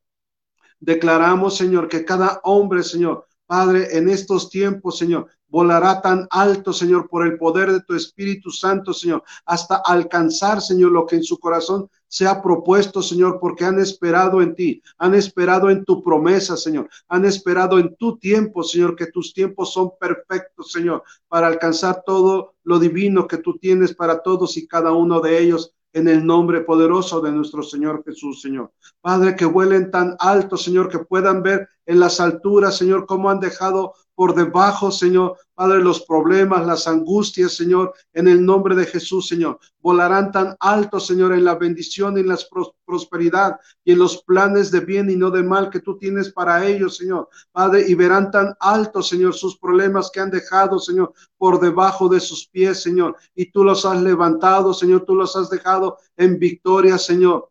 Declaramos, 0.80 1.58
Señor, 1.58 1.88
que 1.88 2.06
cada 2.06 2.40
hombre, 2.44 2.84
Señor, 2.84 3.26
Padre, 3.48 3.96
en 3.98 4.10
estos 4.10 4.50
tiempos, 4.50 4.98
Señor, 4.98 5.28
volará 5.48 6.02
tan 6.02 6.28
alto, 6.32 6.74
Señor, 6.74 7.08
por 7.08 7.26
el 7.26 7.38
poder 7.38 7.72
de 7.72 7.82
tu 7.82 7.94
Espíritu 7.94 8.50
Santo, 8.50 8.94
Señor, 8.94 9.24
hasta 9.46 9.76
alcanzar, 9.86 10.62
Señor, 10.62 10.92
lo 10.92 11.06
que 11.06 11.18
en 11.18 11.24
su 11.24 11.40
corazón 11.40 11.90
se 12.08 12.26
ha 12.26 12.42
propuesto, 12.42 13.02
Señor, 13.02 13.40
porque 13.40 13.66
han 13.66 13.80
esperado 13.80 14.42
en 14.42 14.56
ti, 14.56 14.82
han 14.98 15.14
esperado 15.14 15.70
en 15.70 15.86
tu 15.86 16.04
promesa, 16.04 16.58
Señor, 16.58 16.90
han 17.08 17.26
esperado 17.26 17.78
en 17.78 17.96
tu 17.96 18.18
tiempo, 18.18 18.64
Señor, 18.64 18.96
que 18.96 19.08
tus 19.08 19.34
tiempos 19.34 19.74
son 19.74 19.92
perfectos, 20.00 20.72
Señor, 20.72 21.04
para 21.28 21.48
alcanzar 21.48 22.04
todo 22.06 22.56
lo 22.64 22.80
divino 22.80 23.28
que 23.28 23.38
tú 23.38 23.58
tienes 23.58 23.94
para 23.94 24.24
todos 24.24 24.58
y 24.58 24.68
cada 24.68 24.92
uno 24.92 25.20
de 25.20 25.40
ellos 25.40 25.75
en 25.96 26.10
el 26.10 26.26
nombre 26.26 26.60
poderoso 26.60 27.22
de 27.22 27.32
nuestro 27.32 27.64
Señor 27.64 28.04
Jesús, 28.04 28.42
Señor. 28.42 28.74
Padre, 29.00 29.34
que 29.34 29.46
vuelen 29.46 29.92
tan 29.92 30.18
alto, 30.20 30.58
Señor, 30.58 30.90
que 30.90 31.00
puedan 31.00 31.42
ver 31.42 31.70
en 31.86 32.02
las 32.02 32.20
alturas, 32.20 32.78
Señor, 32.78 33.06
cómo 33.06 33.30
han 33.30 33.40
dejado 33.40 33.94
por 34.16 34.34
debajo, 34.34 34.92
Señor, 34.92 35.38
Padre, 35.54 35.82
los 35.82 36.02
problemas, 36.02 36.66
las 36.66 36.88
angustias, 36.88 37.54
Señor, 37.54 37.94
en 38.14 38.28
el 38.28 38.46
nombre 38.46 38.76
de 38.76 38.86
Jesús, 38.86 39.28
Señor. 39.28 39.60
Volarán 39.80 40.32
tan 40.32 40.56
alto, 40.60 41.00
Señor, 41.00 41.34
en 41.34 41.46
la 41.46 41.56
bendición 41.56 42.18
en 42.18 42.28
la 42.28 42.38
prosperidad 42.86 43.58
y 43.84 43.94
en 43.94 44.00
los 44.00 44.24
planes 44.24 44.72
de 44.72 44.82
bien 44.82 45.10
y 45.10 45.16
no 45.16 45.32
de 45.32 45.44
mal 45.44 45.70
que 45.70 45.80
tú 45.80 45.98
tienes 45.98 46.32
para 46.32 46.66
ellos, 46.66 46.98
Señor. 46.98 47.30
Padre, 47.52 47.86
y 47.88 47.94
verán 47.94 48.32
tan 48.32 48.54
alto, 48.60 49.02
Señor, 49.02 49.34
sus 49.34 49.58
problemas 49.58 50.10
que 50.12 50.20
han 50.20 50.32
dejado, 50.32 50.80
Señor, 50.80 51.14
por 51.38 51.60
debajo 51.60 52.10
de 52.10 52.20
sus 52.20 52.48
pies, 52.48 52.82
Señor. 52.82 53.16
Y 53.34 53.52
tú 53.52 53.64
los 53.64 53.86
has 53.86 54.02
levantado, 54.02 54.74
Señor, 54.74 55.06
tú 55.06 55.16
los 55.16 55.36
has 55.36 55.50
dejado 55.50 55.98
en 56.18 56.40
victoria, 56.40 56.98
Señor. 56.98 57.50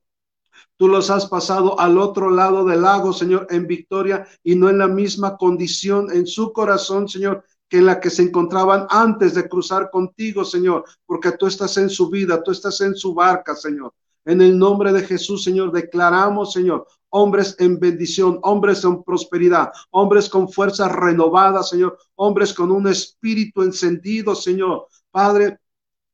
Tú 0.85 0.91
los 0.91 1.09
has 1.09 1.25
pasado 1.25 1.81
al 1.81 1.97
otro 1.97 2.29
lado 2.29 2.63
del 2.63 2.83
lago, 2.83 3.15
Señor, 3.15 3.47
en 3.49 3.67
victoria 3.67 4.27
y 4.43 4.55
no 4.55 4.69
en 4.69 4.77
la 4.77 4.87
misma 4.87 5.39
condición 5.39 6.13
en 6.13 6.27
su 6.27 6.53
corazón, 6.53 7.09
Señor, 7.09 7.43
que 7.71 7.79
en 7.79 7.87
la 7.87 7.99
que 7.99 8.11
se 8.11 8.21
encontraban 8.21 8.87
antes 8.91 9.33
de 9.33 9.49
cruzar 9.49 9.91
contigo, 9.91 10.45
Señor, 10.45 10.85
porque 11.07 11.33
tú 11.33 11.47
estás 11.47 11.79
en 11.79 11.89
su 11.89 12.11
vida, 12.11 12.43
tú 12.43 12.51
estás 12.51 12.83
en 12.83 12.95
su 12.95 13.15
barca, 13.15 13.57
Señor. 13.57 13.95
En 14.27 14.43
el 14.43 14.59
nombre 14.59 14.93
de 14.93 15.01
Jesús, 15.01 15.43
Señor, 15.43 15.73
declaramos, 15.73 16.53
Señor, 16.53 16.87
hombres 17.09 17.57
en 17.61 17.81
bendición, 17.81 18.39
hombres 18.43 18.85
en 18.85 19.03
prosperidad, 19.03 19.73
hombres 19.91 20.29
con 20.29 20.51
fuerzas 20.51 20.93
renovadas, 20.93 21.71
Señor, 21.71 21.97
hombres 22.17 22.53
con 22.53 22.71
un 22.71 22.89
espíritu 22.89 23.63
encendido, 23.63 24.35
Señor. 24.35 24.87
Padre, 25.11 25.61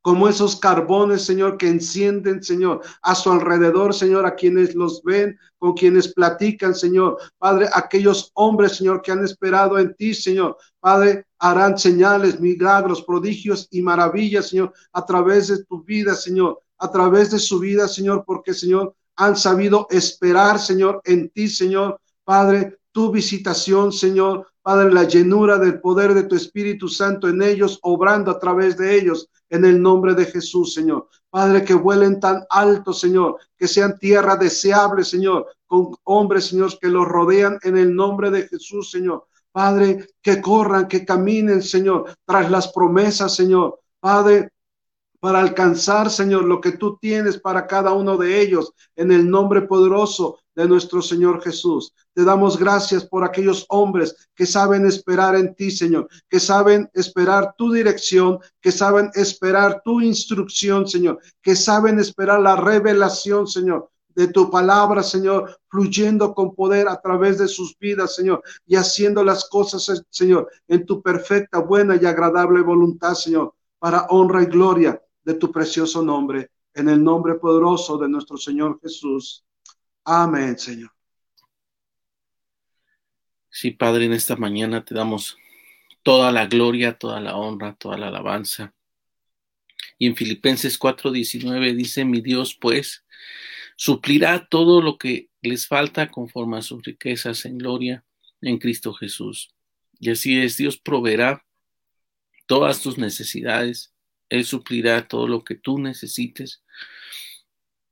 como 0.03 0.29
esos 0.29 0.57
carbones, 0.57 1.25
Señor, 1.25 1.59
que 1.59 1.69
encienden, 1.69 2.43
Señor, 2.43 2.81
a 3.03 3.15
su 3.15 3.31
alrededor, 3.31 3.95
Señor, 3.95 4.25
a 4.25 4.35
quienes 4.35 4.75
los 4.75 5.03
ven, 5.03 5.39
con 5.59 5.75
quienes 5.75 6.13
platican, 6.15 6.75
Señor. 6.75 7.19
Padre, 7.39 7.69
aquellos 7.75 8.31
hombres, 8.35 8.77
Señor, 8.77 9.03
que 9.03 9.13
han 9.13 9.25
esperado 9.25 9.79
en 9.79 9.95
ti, 9.95 10.15
Señor. 10.15 10.57
Padre, 10.81 11.27
harán 11.39 11.79
señales, 11.79 12.41
milagros, 12.41 13.03
prodigios 13.03 13.69
y 13.71 13.83
maravillas, 13.83 14.49
Señor, 14.49 14.73
a 14.93 15.05
través 15.05 15.49
de 15.49 15.65
tu 15.65 15.83
vida, 15.85 16.15
Señor, 16.15 16.61
a 16.79 16.91
través 16.91 17.31
de 17.31 17.39
su 17.39 17.59
vida, 17.59 17.87
Señor, 17.87 18.25
porque, 18.27 18.55
Señor, 18.55 18.95
han 19.17 19.37
sabido 19.37 19.87
esperar, 19.91 20.59
Señor, 20.59 21.03
en 21.05 21.29
ti, 21.29 21.49
Señor. 21.49 22.01
Padre, 22.25 22.79
tu 22.93 23.11
visitación, 23.11 23.93
Señor. 23.93 24.47
Padre, 24.63 24.93
la 24.93 25.05
llenura 25.05 25.59
del 25.59 25.81
poder 25.81 26.13
de 26.13 26.25
tu 26.25 26.37
Espíritu 26.37 26.89
Santo 26.89 27.29
en 27.29 27.43
ellos, 27.43 27.79
obrando 27.83 28.31
a 28.31 28.39
través 28.39 28.77
de 28.77 28.95
ellos 28.95 29.29
en 29.49 29.65
el 29.65 29.81
nombre 29.81 30.15
de 30.15 30.27
Jesús, 30.27 30.75
Señor. 30.75 31.09
Padre, 31.31 31.65
que 31.65 31.75
vuelen 31.75 32.21
tan 32.21 32.45
alto, 32.51 32.93
Señor, 32.93 33.39
que 33.57 33.67
sean 33.67 33.99
tierra 33.99 34.37
deseable, 34.37 35.05
Señor, 35.05 35.47
con 35.67 35.95
hombres, 36.05 36.49
Señor, 36.49 36.79
que 36.79 36.89
los 36.89 37.07
rodean 37.07 37.59
en 37.63 37.79
el 37.79 37.95
nombre 37.95 38.31
de 38.31 38.49
Jesús, 38.49 38.91
Señor. 38.91 39.27
Padre, 39.53 40.07
que 40.23 40.41
corran, 40.41 40.89
que 40.89 41.05
caminen, 41.05 41.63
Señor, 41.63 42.15
tras 42.25 42.51
las 42.51 42.73
promesas, 42.73 43.35
Señor. 43.35 43.81
Padre, 43.99 44.51
para 45.21 45.41
alcanzar, 45.41 46.11
Señor, 46.11 46.45
lo 46.45 46.61
que 46.61 46.73
tú 46.73 46.97
tienes 46.97 47.39
para 47.39 47.67
cada 47.67 47.93
uno 47.93 48.17
de 48.17 48.41
ellos, 48.41 48.73
en 48.97 49.13
el 49.13 49.29
nombre 49.29 49.63
poderoso 49.63 50.39
de 50.61 50.69
nuestro 50.69 51.01
Señor 51.01 51.43
Jesús. 51.43 51.95
Te 52.13 52.23
damos 52.23 52.59
gracias 52.59 53.07
por 53.07 53.25
aquellos 53.25 53.65
hombres 53.71 54.29
que 54.35 54.45
saben 54.45 54.85
esperar 54.85 55.35
en 55.35 55.55
ti, 55.55 55.71
Señor, 55.71 56.07
que 56.29 56.39
saben 56.39 56.91
esperar 56.93 57.55
tu 57.57 57.73
dirección, 57.73 58.39
que 58.61 58.71
saben 58.71 59.11
esperar 59.15 59.81
tu 59.83 60.03
instrucción, 60.03 60.87
Señor, 60.87 61.19
que 61.41 61.57
saben 61.57 61.99
esperar 61.99 62.43
la 62.43 62.57
revelación, 62.57 63.47
Señor, 63.47 63.89
de 64.15 64.29
tu 64.29 64.51
palabra, 64.51 65.03
Señor, 65.03 65.59
fluyendo 65.69 66.35
con 66.35 66.55
poder 66.55 66.89
a 66.89 67.01
través 67.01 67.39
de 67.39 67.49
sus 67.49 67.79
vidas, 67.79 68.15
Señor, 68.15 68.43
y 68.67 68.77
haciendo 68.77 69.25
las 69.25 69.49
cosas, 69.49 70.05
Señor, 70.11 70.47
en 70.69 70.85
tu 70.85 71.01
perfecta, 71.01 71.61
buena 71.61 71.97
y 71.97 72.05
agradable 72.05 72.61
voluntad, 72.61 73.15
Señor, 73.15 73.55
para 73.79 74.05
honra 74.11 74.43
y 74.43 74.47
gloria 74.47 75.01
de 75.25 75.33
tu 75.33 75.51
precioso 75.51 76.03
nombre, 76.03 76.51
en 76.75 76.91
el 76.91 77.03
nombre 77.03 77.37
poderoso 77.37 77.97
de 77.97 78.11
nuestro 78.11 78.37
Señor 78.37 78.79
Jesús. 78.83 79.43
Amén, 80.05 80.59
Señor. 80.59 80.91
Sí, 83.49 83.73
Padre, 83.73 84.07
en 84.07 84.13
esta 84.13 84.37
mañana 84.37 84.85
te 84.85 84.95
damos 84.95 85.37
toda 86.03 86.33
la 86.33 86.47
gloria, 86.47 86.99
toda 86.99 87.21
la 87.21 87.37
honra, 87.37 87.75
toda 87.75 87.99
la 87.99 88.09
alabanza. 88.09 88.75
Y 89.99 90.07
en 90.07 90.17
Filipenses 90.17 90.79
4:19 90.79 91.75
dice, 91.75 92.05
mi 92.05 92.21
Dios 92.21 92.55
pues 92.55 93.05
suplirá 93.77 94.47
todo 94.47 94.83
lo 94.83 94.99
que 94.99 95.31
les 95.43 95.67
falta 95.67 96.11
conforme 96.11 96.59
a 96.59 96.63
sus 96.63 96.83
riquezas 96.83 97.45
en 97.45 97.59
gloria 97.59 98.05
en 98.41 98.59
Cristo 98.59 98.93
Jesús. 98.93 99.55
Y 99.99 100.11
así 100.11 100.39
es, 100.41 100.57
Dios 100.57 100.79
proveerá 100.79 101.45
todas 102.47 102.81
tus 102.83 102.99
necesidades 102.99 103.93
él 104.31 104.45
suplirá 104.45 105.07
todo 105.07 105.27
lo 105.29 105.45
que 105.45 105.57
tú 105.57 105.79
necesites, 105.79 106.63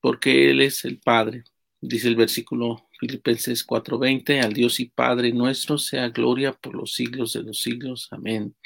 porque 0.01 0.51
Él 0.51 0.63
es 0.63 0.85
el 0.85 0.99
Padre. 1.01 1.45
Dice 1.81 2.09
el 2.09 2.17
versículo 2.17 2.89
Filipenses 2.99 3.65
4:20, 3.65 4.41
al 4.41 4.53
Dios 4.53 4.81
y 4.81 4.87
Padre 4.87 5.33
nuestro 5.33 5.79
sea 5.79 6.09
gloria 6.09 6.53
por 6.53 6.75
los 6.75 6.95
siglos 6.95 7.33
de 7.35 7.43
los 7.45 7.61
siglos. 7.63 8.09
Amén. 8.11 8.57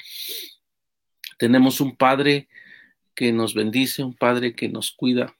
Tenemos 1.37 1.79
un 1.79 1.95
Padre 1.95 2.47
que 3.15 3.31
nos 3.31 3.53
bendice, 3.53 4.03
un 4.03 4.15
Padre 4.15 4.55
que 4.55 4.69
nos 4.69 4.91
cuida, 4.91 5.35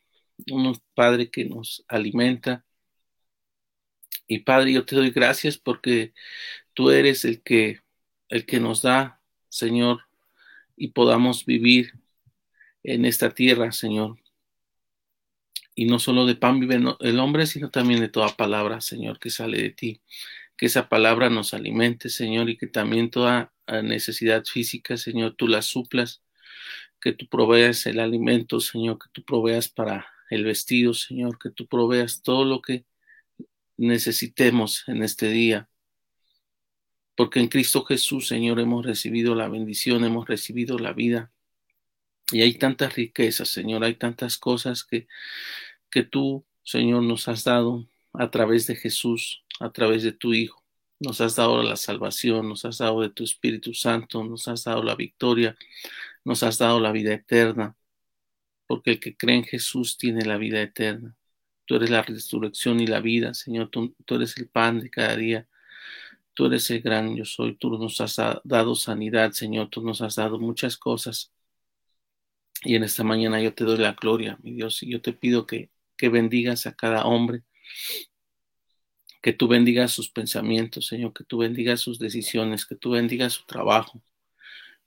un 0.51 0.79
Padre 0.93 1.29
que 1.31 1.45
nos 1.45 1.83
alimenta. 1.87 2.63
Y 4.27 4.39
Padre, 4.39 4.73
yo 4.73 4.85
te 4.85 4.95
doy 4.95 5.09
gracias 5.11 5.57
porque 5.57 6.13
tú 6.73 6.91
eres 6.91 7.25
el 7.25 7.41
que 7.41 7.79
el 8.29 8.45
que 8.45 8.59
nos 8.59 8.81
da, 8.81 9.21
Señor, 9.49 10.01
y 10.75 10.89
podamos 10.89 11.45
vivir 11.45 11.93
en 12.83 13.05
esta 13.05 13.33
tierra, 13.33 13.71
Señor. 13.71 14.22
Y 15.75 15.85
no 15.85 15.99
solo 15.99 16.25
de 16.25 16.35
pan 16.35 16.59
vive 16.59 16.79
el 16.99 17.19
hombre, 17.19 17.47
sino 17.47 17.71
también 17.71 17.99
de 17.99 18.09
toda 18.09 18.35
palabra, 18.35 18.81
Señor, 18.81 19.19
que 19.19 19.29
sale 19.29 19.61
de 19.61 19.71
ti. 19.71 20.01
Que 20.57 20.67
esa 20.67 20.87
palabra 20.89 21.29
nos 21.29 21.53
alimente, 21.53 22.09
Señor, 22.09 22.49
y 22.49 22.57
que 22.57 22.67
también 22.67 23.09
toda 23.09 23.53
ah, 23.67 23.81
necesidad 23.81 24.43
física, 24.45 24.97
Señor, 24.97 25.35
tú 25.35 25.47
la 25.47 25.61
suplas. 25.61 26.21
Que 27.01 27.13
tú 27.13 27.27
proveas 27.27 27.85
el 27.87 27.99
alimento, 27.99 28.59
Señor, 28.59 28.99
que 28.99 29.09
tú 29.11 29.23
proveas 29.25 29.69
para 29.69 30.07
el 30.29 30.45
vestido, 30.45 30.93
Señor, 30.93 31.39
que 31.39 31.49
tú 31.49 31.67
proveas 31.67 32.21
todo 32.21 32.45
lo 32.45 32.61
que 32.61 32.85
necesitemos 33.77 34.83
en 34.87 35.03
este 35.03 35.29
día. 35.29 35.69
Porque 37.15 37.39
en 37.39 37.47
Cristo 37.47 37.83
Jesús, 37.83 38.27
Señor, 38.27 38.59
hemos 38.59 38.85
recibido 38.85 39.35
la 39.35 39.47
bendición, 39.47 40.03
hemos 40.03 40.27
recibido 40.27 40.79
la 40.79 40.93
vida. 40.93 41.31
Y 42.31 42.41
hay 42.41 42.55
tantas 42.55 42.95
riquezas, 42.95 43.49
Señor, 43.49 43.83
hay 43.83 43.95
tantas 43.95 44.37
cosas 44.37 44.83
que, 44.83 45.07
que 45.93 46.03
tú, 46.03 46.45
Señor, 46.63 47.03
nos 47.03 47.27
has 47.27 47.43
dado 47.43 47.87
a 48.13 48.31
través 48.31 48.67
de 48.67 48.75
Jesús, 48.75 49.43
a 49.59 49.71
través 49.71 50.03
de 50.03 50.11
tu 50.11 50.33
Hijo. 50.33 50.63
Nos 50.99 51.21
has 51.21 51.35
dado 51.35 51.61
la 51.63 51.75
salvación, 51.75 52.49
nos 52.49 52.65
has 52.65 52.79
dado 52.79 53.01
de 53.01 53.09
tu 53.09 53.23
Espíritu 53.23 53.73
Santo, 53.75 54.23
nos 54.23 54.47
has 54.47 54.63
dado 54.63 54.83
la 54.83 54.95
victoria, 54.95 55.55
nos 56.25 56.43
has 56.43 56.57
dado 56.57 56.79
la 56.79 56.91
vida 56.91 57.13
eterna, 57.13 57.75
porque 58.67 58.91
el 58.91 58.99
que 58.99 59.15
cree 59.15 59.37
en 59.37 59.43
Jesús 59.43 59.97
tiene 59.97 60.25
la 60.25 60.37
vida 60.37 60.61
eterna. 60.61 61.15
Tú 61.65 61.75
eres 61.75 61.89
la 61.91 62.01
resurrección 62.01 62.79
y 62.79 62.87
la 62.87 62.99
vida, 62.99 63.33
Señor, 63.35 63.69
tú, 63.69 63.95
eres 64.09 64.37
el 64.37 64.49
pan 64.49 64.79
de 64.79 64.89
cada 64.89 65.15
día. 65.15 65.47
Tú 66.33 66.47
eres 66.47 66.69
el 66.71 66.81
gran 66.81 67.15
yo 67.15 67.25
soy, 67.25 67.55
tú 67.55 67.77
nos 67.77 68.01
has 68.01 68.17
dado 68.43 68.75
sanidad, 68.75 69.31
Señor, 69.33 69.69
tú 69.69 69.81
nos 69.83 70.01
has 70.01 70.15
dado 70.15 70.39
muchas 70.39 70.77
cosas 70.77 71.33
y 72.63 72.75
en 72.75 72.83
esta 72.83 73.03
mañana 73.03 73.41
yo 73.41 73.53
te 73.53 73.63
doy 73.65 73.77
la 73.77 73.93
gloria, 73.93 74.37
mi 74.41 74.53
Dios, 74.53 74.83
y 74.83 74.91
yo 74.91 75.01
te 75.01 75.13
pido 75.13 75.45
que, 75.45 75.69
que 76.03 76.09
bendigas 76.09 76.65
a 76.65 76.75
cada 76.75 77.05
hombre, 77.05 77.43
que 79.21 79.31
tú 79.31 79.47
bendigas 79.47 79.93
sus 79.93 80.09
pensamientos, 80.09 80.87
Señor, 80.87 81.13
que 81.13 81.23
tú 81.23 81.37
bendigas 81.37 81.79
sus 81.79 81.97
decisiones, 81.97 82.65
que 82.65 82.75
tú 82.75 82.91
bendigas 82.91 83.31
su 83.31 83.45
trabajo. 83.45 84.03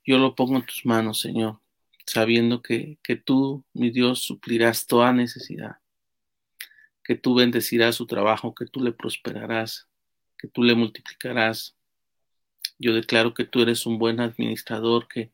Yo 0.05 0.19
lo 0.19 0.35
pongo 0.35 0.57
en 0.57 0.65
tus 0.67 0.85
manos, 0.85 1.19
Señor, 1.19 1.59
sabiendo 2.05 2.61
que, 2.61 2.99
que 3.01 3.15
tú, 3.15 3.65
mi 3.73 3.89
Dios, 3.89 4.19
suplirás 4.19 4.85
toda 4.85 5.11
necesidad, 5.11 5.77
que 7.03 7.15
tú 7.15 7.33
bendecirás 7.33 7.95
su 7.95 8.05
trabajo, 8.05 8.53
que 8.53 8.67
tú 8.67 8.83
le 8.83 8.91
prosperarás, 8.91 9.87
que 10.37 10.47
tú 10.47 10.61
le 10.61 10.75
multiplicarás, 10.75 11.75
Yo 12.77 12.93
declaro 12.93 13.33
que 13.33 13.45
tú 13.45 13.63
eres 13.63 13.87
un 13.87 13.97
buen 13.97 14.19
administrador, 14.19 15.07
que, 15.07 15.31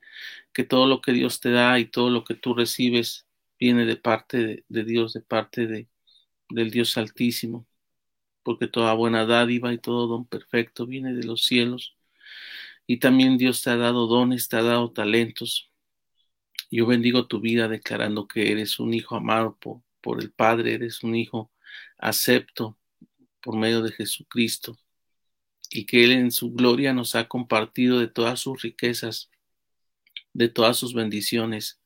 que 0.53 0.63
todo 0.63 0.87
lo 0.87 1.01
que 1.01 1.11
Dios 1.11 1.41
te 1.41 1.51
da 1.51 1.77
y 1.77 1.87
todo 1.87 2.09
lo 2.09 2.23
que 2.23 2.35
tú 2.35 2.53
recibes 2.53 3.27
viene 3.63 3.86
de 3.86 3.96
parte 3.96 4.65
de, 4.67 4.84
Dios, 4.84 5.13
de 5.13 5.22
parte 5.22 5.67
de, 5.67 5.88
del 6.50 6.70
Dios 6.70 6.98
Altísimo, 6.98 7.65
porque 8.43 8.67
toda 8.67 8.93
buena 8.93 9.25
dádiva 9.25 9.72
y 9.74 9.77
todo 9.77 10.08
don 10.08 10.25
perfecto 10.25 10.86
viene 10.86 11.13
de 11.13 11.24
los 11.24 11.46
cielos. 11.46 11.96
Y 12.88 12.98
también 13.00 13.38
Dios 13.38 13.62
te 13.63 13.70
ha 13.70 13.77
dado 13.77 14.08
dones, 14.08 14.50
te 14.50 14.58
ha 14.58 14.63
dado 14.63 14.91
talentos. 14.91 15.72
Yo 16.70 16.86
bendigo 16.88 17.27
tu 17.27 17.39
vida 17.39 17.70
declarando 17.70 18.27
que 18.27 18.51
eres 18.51 18.79
un 18.79 18.93
hijo 18.93 19.15
amado 19.15 19.58
por, 19.58 19.82
por 20.01 20.22
el 20.22 20.32
Padre, 20.32 20.74
eres 20.74 21.01
un 21.01 21.15
hijo 21.15 21.50
acepto 21.98 22.77
por 23.41 23.55
medio 23.55 23.82
de 23.82 23.93
Jesucristo 23.93 24.77
y 25.70 25.86
que 25.86 26.03
Él 26.03 26.12
en 26.12 26.32
su 26.32 26.51
gloria 26.51 26.93
nos 26.93 27.15
ha 27.15 27.29
compartido 27.29 28.00
de 28.00 28.10
todas 28.10 28.41
sus 28.41 28.62
riquezas, 28.62 29.32
de 30.34 30.50
todas 30.50 30.75
sus 30.75 30.93
bendiciones. 30.93 31.79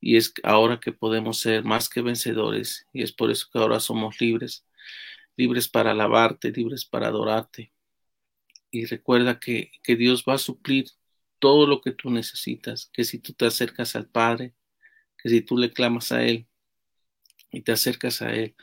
Y 0.00 0.16
es 0.16 0.32
ahora 0.42 0.80
que 0.80 0.92
podemos 0.92 1.38
ser 1.38 1.64
más 1.64 1.88
que 1.88 2.02
vencedores 2.02 2.86
y 2.92 3.02
es 3.02 3.12
por 3.12 3.30
eso 3.30 3.48
que 3.52 3.58
ahora 3.58 3.80
somos 3.80 4.20
libres, 4.20 4.64
libres 5.36 5.68
para 5.68 5.92
alabarte, 5.92 6.50
libres 6.52 6.84
para 6.84 7.08
adorarte. 7.08 7.72
Y 8.70 8.86
recuerda 8.86 9.38
que, 9.40 9.72
que 9.82 9.96
Dios 9.96 10.24
va 10.28 10.34
a 10.34 10.38
suplir 10.38 10.86
todo 11.38 11.66
lo 11.66 11.80
que 11.80 11.92
tú 11.92 12.10
necesitas, 12.10 12.90
que 12.92 13.04
si 13.04 13.18
tú 13.18 13.32
te 13.32 13.46
acercas 13.46 13.96
al 13.96 14.08
Padre, 14.08 14.54
que 15.18 15.28
si 15.28 15.42
tú 15.42 15.58
le 15.58 15.72
clamas 15.72 16.12
a 16.12 16.22
Él 16.24 16.46
y 17.50 17.62
te 17.62 17.72
acercas 17.72 18.22
a 18.22 18.32
Él, 18.32 18.54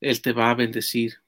Él 0.00 0.20
te 0.22 0.32
va 0.32 0.50
a 0.50 0.54
bendecir, 0.54 1.22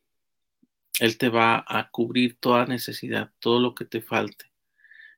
Él 1.00 1.18
te 1.18 1.28
va 1.28 1.64
a 1.66 1.90
cubrir 1.90 2.36
toda 2.38 2.66
necesidad, 2.66 3.32
todo 3.38 3.60
lo 3.60 3.74
que 3.74 3.84
te 3.84 4.02
falte. 4.02 4.52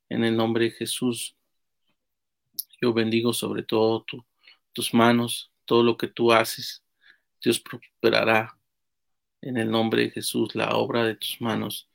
En 0.08 0.24
el 0.24 0.36
nombre 0.36 0.66
de 0.66 0.70
Jesús, 0.72 1.35
yo 2.86 2.92
bendigo 2.92 3.32
sobre 3.32 3.64
todo 3.64 4.06
tus 4.72 4.94
manos, 4.94 5.50
todo 5.64 5.82
lo 5.82 5.96
que 5.96 6.06
tú 6.06 6.30
haces. 6.32 6.84
Dios 7.42 7.58
prosperará 7.58 8.56
en 9.42 9.56
el 9.56 9.68
nombre 9.72 10.02
de 10.02 10.10
Jesús 10.10 10.54
la 10.54 10.76
obra 10.76 11.04
de 11.04 11.16
tus 11.16 11.40
manos. 11.40 11.88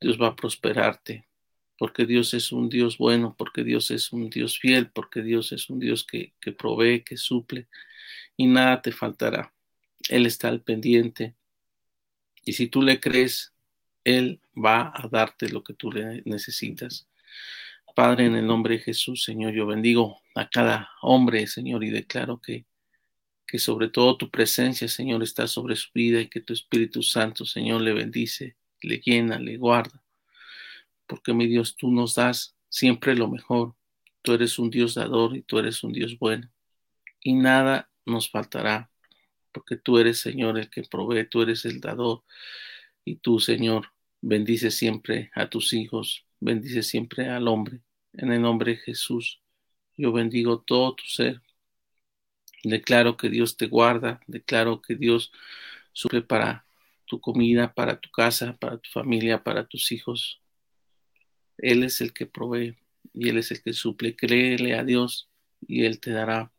Dios 0.00 0.16
va 0.16 0.28
a 0.28 0.36
prosperarte, 0.36 1.26
porque 1.76 2.06
Dios 2.06 2.34
es 2.34 2.52
un 2.52 2.68
Dios 2.68 2.98
bueno, 2.98 3.34
porque 3.36 3.64
Dios 3.64 3.90
es 3.90 4.12
un 4.12 4.30
Dios 4.30 4.60
fiel, 4.60 4.92
porque 4.92 5.22
Dios 5.22 5.50
es 5.50 5.70
un 5.70 5.80
Dios 5.80 6.04
que, 6.04 6.32
que 6.40 6.52
provee, 6.52 7.02
que 7.02 7.16
suple, 7.16 7.66
y 8.36 8.46
nada 8.46 8.80
te 8.80 8.92
faltará. 8.92 9.52
Él 10.08 10.24
está 10.24 10.46
al 10.46 10.60
pendiente, 10.62 11.34
y 12.44 12.52
si 12.52 12.68
tú 12.68 12.80
le 12.82 13.00
crees, 13.00 13.52
Él 14.04 14.40
va 14.54 14.92
a 14.94 15.08
darte 15.08 15.48
lo 15.48 15.64
que 15.64 15.74
tú 15.74 15.90
le 15.90 16.22
necesitas. 16.26 17.08
Padre, 17.98 18.26
en 18.26 18.36
el 18.36 18.46
nombre 18.46 18.76
de 18.76 18.84
Jesús, 18.84 19.24
Señor, 19.24 19.52
yo 19.54 19.66
bendigo 19.66 20.20
a 20.38 20.48
cada 20.48 20.90
hombre, 21.02 21.46
Señor, 21.46 21.82
y 21.82 21.90
declaro 21.90 22.40
que, 22.40 22.64
que 23.46 23.58
sobre 23.58 23.88
todo 23.88 24.16
tu 24.16 24.30
presencia, 24.30 24.86
Señor, 24.88 25.22
está 25.22 25.48
sobre 25.48 25.74
su 25.74 25.88
vida 25.92 26.20
y 26.20 26.28
que 26.28 26.40
tu 26.40 26.52
Espíritu 26.52 27.02
Santo, 27.02 27.44
Señor, 27.44 27.80
le 27.80 27.92
bendice, 27.92 28.56
le 28.82 28.98
llena, 28.98 29.38
le 29.38 29.56
guarda. 29.56 30.02
Porque, 31.06 31.34
mi 31.34 31.46
Dios, 31.46 31.76
tú 31.76 31.90
nos 31.90 32.14
das 32.14 32.56
siempre 32.68 33.16
lo 33.16 33.28
mejor. 33.28 33.74
Tú 34.22 34.32
eres 34.32 34.58
un 34.58 34.70
Dios 34.70 34.94
dador 34.94 35.36
y 35.36 35.42
tú 35.42 35.58
eres 35.58 35.82
un 35.82 35.92
Dios 35.92 36.18
bueno. 36.18 36.50
Y 37.20 37.34
nada 37.34 37.90
nos 38.06 38.30
faltará, 38.30 38.90
porque 39.50 39.76
tú 39.76 39.98
eres, 39.98 40.20
Señor, 40.20 40.58
el 40.58 40.70
que 40.70 40.82
provee, 40.82 41.28
tú 41.28 41.42
eres 41.42 41.64
el 41.64 41.80
dador. 41.80 42.22
Y 43.04 43.16
tú, 43.16 43.40
Señor, 43.40 43.88
bendice 44.20 44.70
siempre 44.70 45.30
a 45.34 45.48
tus 45.48 45.72
hijos, 45.72 46.26
bendice 46.38 46.82
siempre 46.82 47.28
al 47.28 47.48
hombre. 47.48 47.80
En 48.12 48.32
el 48.32 48.40
nombre 48.42 48.72
de 48.72 48.78
Jesús, 48.78 49.40
yo 49.98 50.12
bendigo 50.12 50.60
todo 50.60 50.94
tu 50.94 51.04
ser. 51.04 51.42
Declaro 52.64 53.16
que 53.16 53.28
Dios 53.28 53.56
te 53.56 53.66
guarda, 53.66 54.20
declaro 54.26 54.80
que 54.80 54.94
Dios 54.94 55.32
suple 55.92 56.22
para 56.22 56.64
tu 57.04 57.20
comida, 57.20 57.74
para 57.74 58.00
tu 58.00 58.10
casa, 58.10 58.56
para 58.58 58.78
tu 58.78 58.88
familia, 58.90 59.42
para 59.42 59.66
tus 59.66 59.92
hijos. 59.92 60.40
Él 61.58 61.82
es 61.82 62.00
el 62.00 62.12
que 62.12 62.26
provee 62.26 62.76
y 63.12 63.28
Él 63.28 63.38
es 63.38 63.50
el 63.50 63.62
que 63.62 63.72
suple. 63.72 64.14
Créele 64.14 64.74
a 64.74 64.84
Dios 64.84 65.28
y 65.66 65.84
Él 65.84 66.00
te 66.00 66.12
dará. 66.12 66.52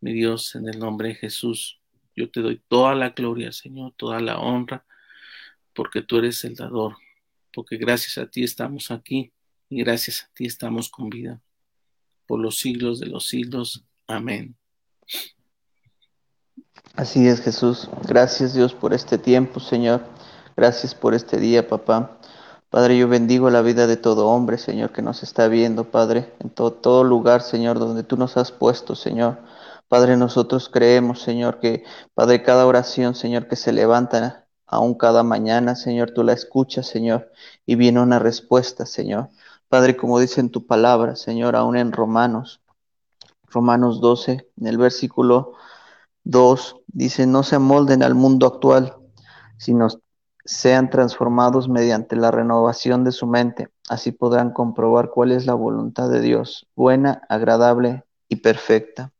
Mi 0.00 0.12
Dios, 0.12 0.54
en 0.56 0.68
el 0.68 0.78
nombre 0.78 1.08
de 1.08 1.14
Jesús, 1.14 1.80
yo 2.14 2.28
te 2.30 2.40
doy 2.40 2.60
toda 2.68 2.94
la 2.94 3.10
gloria, 3.10 3.52
Señor, 3.52 3.94
toda 3.96 4.20
la 4.20 4.38
honra, 4.38 4.84
porque 5.72 6.02
tú 6.02 6.18
eres 6.18 6.44
el 6.44 6.56
dador, 6.56 6.96
porque 7.52 7.76
gracias 7.76 8.18
a 8.18 8.28
ti 8.28 8.42
estamos 8.42 8.90
aquí 8.90 9.32
y 9.70 9.82
gracias 9.82 10.24
a 10.24 10.34
ti 10.34 10.44
estamos 10.44 10.90
con 10.90 11.08
vida. 11.08 11.40
Por 12.32 12.40
los 12.40 12.56
siglos 12.56 12.98
de 12.98 13.08
los 13.08 13.28
siglos. 13.28 13.84
Amén. 14.06 14.56
Así 16.94 17.28
es, 17.28 17.42
Jesús. 17.42 17.90
Gracias, 18.08 18.54
Dios, 18.54 18.72
por 18.72 18.94
este 18.94 19.18
tiempo, 19.18 19.60
Señor. 19.60 20.00
Gracias 20.56 20.94
por 20.94 21.12
este 21.12 21.36
día, 21.36 21.68
papá. 21.68 22.18
Padre, 22.70 22.96
yo 22.96 23.06
bendigo 23.06 23.50
la 23.50 23.60
vida 23.60 23.86
de 23.86 23.98
todo 23.98 24.28
hombre, 24.28 24.56
Señor, 24.56 24.92
que 24.92 25.02
nos 25.02 25.22
está 25.22 25.46
viendo, 25.48 25.90
Padre, 25.90 26.32
en 26.38 26.48
todo, 26.48 26.72
todo 26.72 27.04
lugar, 27.04 27.42
Señor, 27.42 27.78
donde 27.78 28.02
tú 28.02 28.16
nos 28.16 28.38
has 28.38 28.50
puesto, 28.50 28.94
Señor. 28.94 29.36
Padre, 29.88 30.16
nosotros 30.16 30.70
creemos, 30.70 31.20
Señor, 31.20 31.60
que, 31.60 31.84
Padre, 32.14 32.42
cada 32.42 32.64
oración, 32.64 33.14
Señor, 33.14 33.46
que 33.46 33.56
se 33.56 33.72
levanta 33.72 34.46
aún 34.66 34.94
cada 34.94 35.22
mañana, 35.22 35.76
Señor, 35.76 36.12
tú 36.12 36.24
la 36.24 36.32
escuchas, 36.32 36.86
Señor, 36.86 37.30
y 37.66 37.74
viene 37.74 38.00
una 38.00 38.18
respuesta, 38.18 38.86
Señor. 38.86 39.28
Padre, 39.72 39.96
como 39.96 40.20
dice 40.20 40.42
en 40.42 40.50
tu 40.50 40.66
palabra, 40.66 41.16
Señor, 41.16 41.56
aún 41.56 41.78
en 41.78 41.92
Romanos, 41.92 42.60
Romanos 43.48 44.02
12, 44.02 44.46
en 44.60 44.66
el 44.66 44.76
versículo 44.76 45.54
2, 46.24 46.76
dice, 46.88 47.26
no 47.26 47.42
se 47.42 47.56
amolden 47.56 48.02
al 48.02 48.14
mundo 48.14 48.46
actual, 48.46 48.94
sino 49.56 49.88
sean 50.44 50.90
transformados 50.90 51.70
mediante 51.70 52.16
la 52.16 52.30
renovación 52.30 53.02
de 53.02 53.12
su 53.12 53.26
mente. 53.26 53.70
Así 53.88 54.12
podrán 54.12 54.52
comprobar 54.52 55.08
cuál 55.08 55.32
es 55.32 55.46
la 55.46 55.54
voluntad 55.54 56.10
de 56.10 56.20
Dios, 56.20 56.68
buena, 56.76 57.22
agradable 57.30 58.04
y 58.28 58.36
perfecta. 58.36 59.10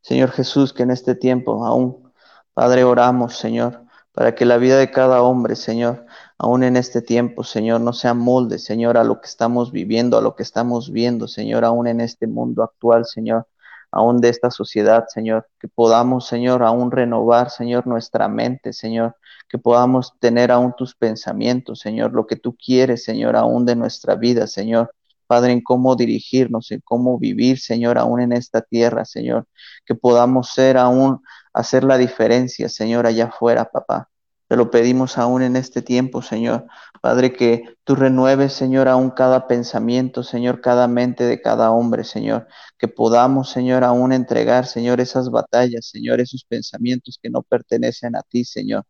Señor 0.00 0.32
Jesús, 0.32 0.72
que 0.72 0.82
en 0.82 0.90
este 0.90 1.14
tiempo 1.14 1.64
aún, 1.64 2.12
Padre, 2.52 2.82
oramos, 2.82 3.36
Señor, 3.36 3.84
para 4.10 4.34
que 4.34 4.44
la 4.44 4.56
vida 4.56 4.76
de 4.76 4.90
cada 4.90 5.22
hombre, 5.22 5.54
Señor, 5.54 6.04
aún 6.38 6.62
en 6.62 6.76
este 6.76 7.02
tiempo, 7.02 7.44
Señor, 7.44 7.80
no 7.80 7.92
sea 7.92 8.14
molde, 8.14 8.58
Señor, 8.58 8.96
a 8.96 9.04
lo 9.04 9.20
que 9.20 9.26
estamos 9.26 9.72
viviendo, 9.72 10.16
a 10.18 10.22
lo 10.22 10.36
que 10.36 10.42
estamos 10.44 10.92
viendo, 10.92 11.28
Señor, 11.28 11.64
aún 11.64 11.88
en 11.88 12.00
este 12.00 12.26
mundo 12.26 12.62
actual, 12.62 13.04
Señor, 13.06 13.46
aún 13.90 14.20
de 14.20 14.28
esta 14.28 14.50
sociedad, 14.50 15.06
Señor, 15.08 15.48
que 15.58 15.68
podamos, 15.68 16.26
Señor, 16.26 16.62
aún 16.62 16.90
renovar, 16.90 17.50
Señor, 17.50 17.86
nuestra 17.86 18.28
mente, 18.28 18.72
Señor, 18.72 19.16
que 19.48 19.58
podamos 19.58 20.12
tener 20.20 20.50
aún 20.52 20.74
tus 20.76 20.94
pensamientos, 20.94 21.80
Señor, 21.80 22.12
lo 22.12 22.26
que 22.26 22.36
tú 22.36 22.56
quieres, 22.56 23.04
Señor, 23.04 23.36
aún 23.36 23.66
de 23.66 23.76
nuestra 23.76 24.14
vida, 24.14 24.46
Señor. 24.46 24.92
Padre, 25.26 25.52
en 25.52 25.60
cómo 25.62 25.94
dirigirnos, 25.96 26.70
en 26.70 26.80
cómo 26.84 27.18
vivir, 27.18 27.58
Señor, 27.60 27.98
aún 27.98 28.20
en 28.20 28.32
esta 28.32 28.62
tierra, 28.62 29.04
Señor, 29.04 29.46
que 29.84 29.94
podamos 29.94 30.50
ser 30.52 30.78
aún, 30.78 31.20
hacer 31.52 31.84
la 31.84 31.98
diferencia, 31.98 32.68
Señor, 32.68 33.06
allá 33.06 33.26
afuera, 33.26 33.66
papá. 33.70 34.08
Te 34.48 34.56
lo 34.56 34.70
pedimos 34.70 35.18
aún 35.18 35.42
en 35.42 35.56
este 35.56 35.82
tiempo, 35.82 36.22
Señor. 36.22 36.66
Padre, 37.02 37.32
que 37.34 37.76
tú 37.84 37.94
renueves, 37.94 38.54
Señor, 38.54 38.88
aún 38.88 39.10
cada 39.10 39.46
pensamiento, 39.46 40.22
Señor, 40.22 40.60
cada 40.62 40.88
mente 40.88 41.24
de 41.24 41.40
cada 41.40 41.70
hombre, 41.70 42.02
Señor. 42.04 42.48
Que 42.78 42.88
podamos, 42.88 43.50
Señor, 43.50 43.84
aún 43.84 44.12
entregar, 44.12 44.66
Señor, 44.66 45.00
esas 45.00 45.30
batallas, 45.30 45.86
Señor, 45.86 46.20
esos 46.20 46.44
pensamientos 46.44 47.18
que 47.22 47.28
no 47.30 47.42
pertenecen 47.42 48.16
a 48.16 48.22
ti, 48.22 48.44
Señor. 48.44 48.84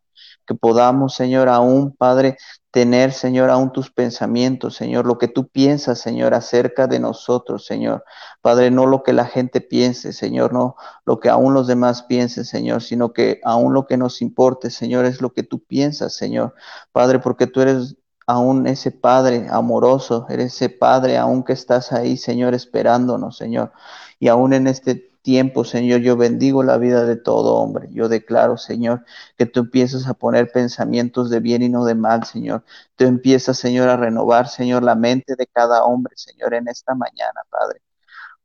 Que 0.47 0.55
podamos, 0.55 1.15
Señor, 1.15 1.49
aún, 1.49 1.95
Padre, 1.95 2.37
tener, 2.71 3.13
Señor, 3.13 3.51
aún 3.51 3.73
tus 3.73 3.91
pensamientos, 3.91 4.77
Señor, 4.77 5.07
lo 5.07 5.19
que 5.19 5.29
tú 5.29 5.49
piensas, 5.49 5.99
Señor, 6.01 6.35
acerca 6.35 6.87
de 6.87 7.01
nosotros, 7.01 7.67
Señor. 7.67 8.05
Padre, 8.41 8.71
no 8.71 8.87
lo 8.87 9.03
que 9.03 9.13
la 9.13 9.25
gente 9.25 9.61
piense, 9.61 10.13
Señor, 10.13 10.53
no 10.53 10.77
lo 11.05 11.19
que 11.19 11.29
aún 11.29 11.55
los 11.55 11.67
demás 11.67 12.03
piensen, 12.03 12.45
Señor, 12.45 12.83
sino 12.83 13.13
que 13.13 13.41
aún 13.45 13.75
lo 13.75 13.87
que 13.87 13.97
nos 13.97 14.23
importe, 14.23 14.71
Señor, 14.71 15.07
es 15.07 15.21
lo 15.21 15.33
que 15.33 15.43
tú 15.43 15.65
piensas, 15.65 16.15
Señor. 16.15 16.55
Padre, 16.93 17.19
porque 17.19 17.47
tú 17.47 17.61
eres 17.63 17.97
aún 18.27 18.67
ese 18.67 18.91
Padre 18.91 19.47
amoroso, 19.51 20.27
eres 20.29 20.55
ese 20.55 20.69
Padre 20.69 21.17
aún 21.17 21.43
que 21.43 21.55
estás 21.55 21.93
ahí, 21.93 22.19
Señor, 22.19 22.55
esperándonos, 22.55 23.39
Señor. 23.39 23.73
Y 24.21 24.29
aún 24.29 24.53
en 24.53 24.67
este 24.67 25.08
tiempo, 25.29 25.63
Señor, 25.63 26.01
yo 26.01 26.17
bendigo 26.17 26.63
la 26.63 26.79
vida 26.79 27.05
de 27.05 27.15
todo 27.17 27.57
hombre. 27.57 27.89
Yo 27.93 28.09
declaro, 28.09 28.57
Señor, 28.57 29.05
que 29.37 29.45
tú 29.45 29.61
empiezas 29.61 30.07
a 30.07 30.15
poner 30.15 30.51
pensamientos 30.51 31.29
de 31.29 31.41
bien 31.41 31.61
y 31.61 31.69
no 31.69 31.85
de 31.85 31.95
mal, 31.95 32.25
Señor. 32.25 32.65
Tú 32.97 33.05
empiezas, 33.05 33.59
Señor, 33.59 33.91
a 33.91 33.99
renovar, 33.99 34.49
Señor, 34.49 34.83
la 34.83 34.95
mente 34.95 35.37
de 35.37 35.47
cada 35.47 35.85
hombre, 35.85 36.15
Señor, 36.17 36.55
en 36.55 36.69
esta 36.69 36.95
mañana, 36.95 37.43
Padre. 37.51 37.83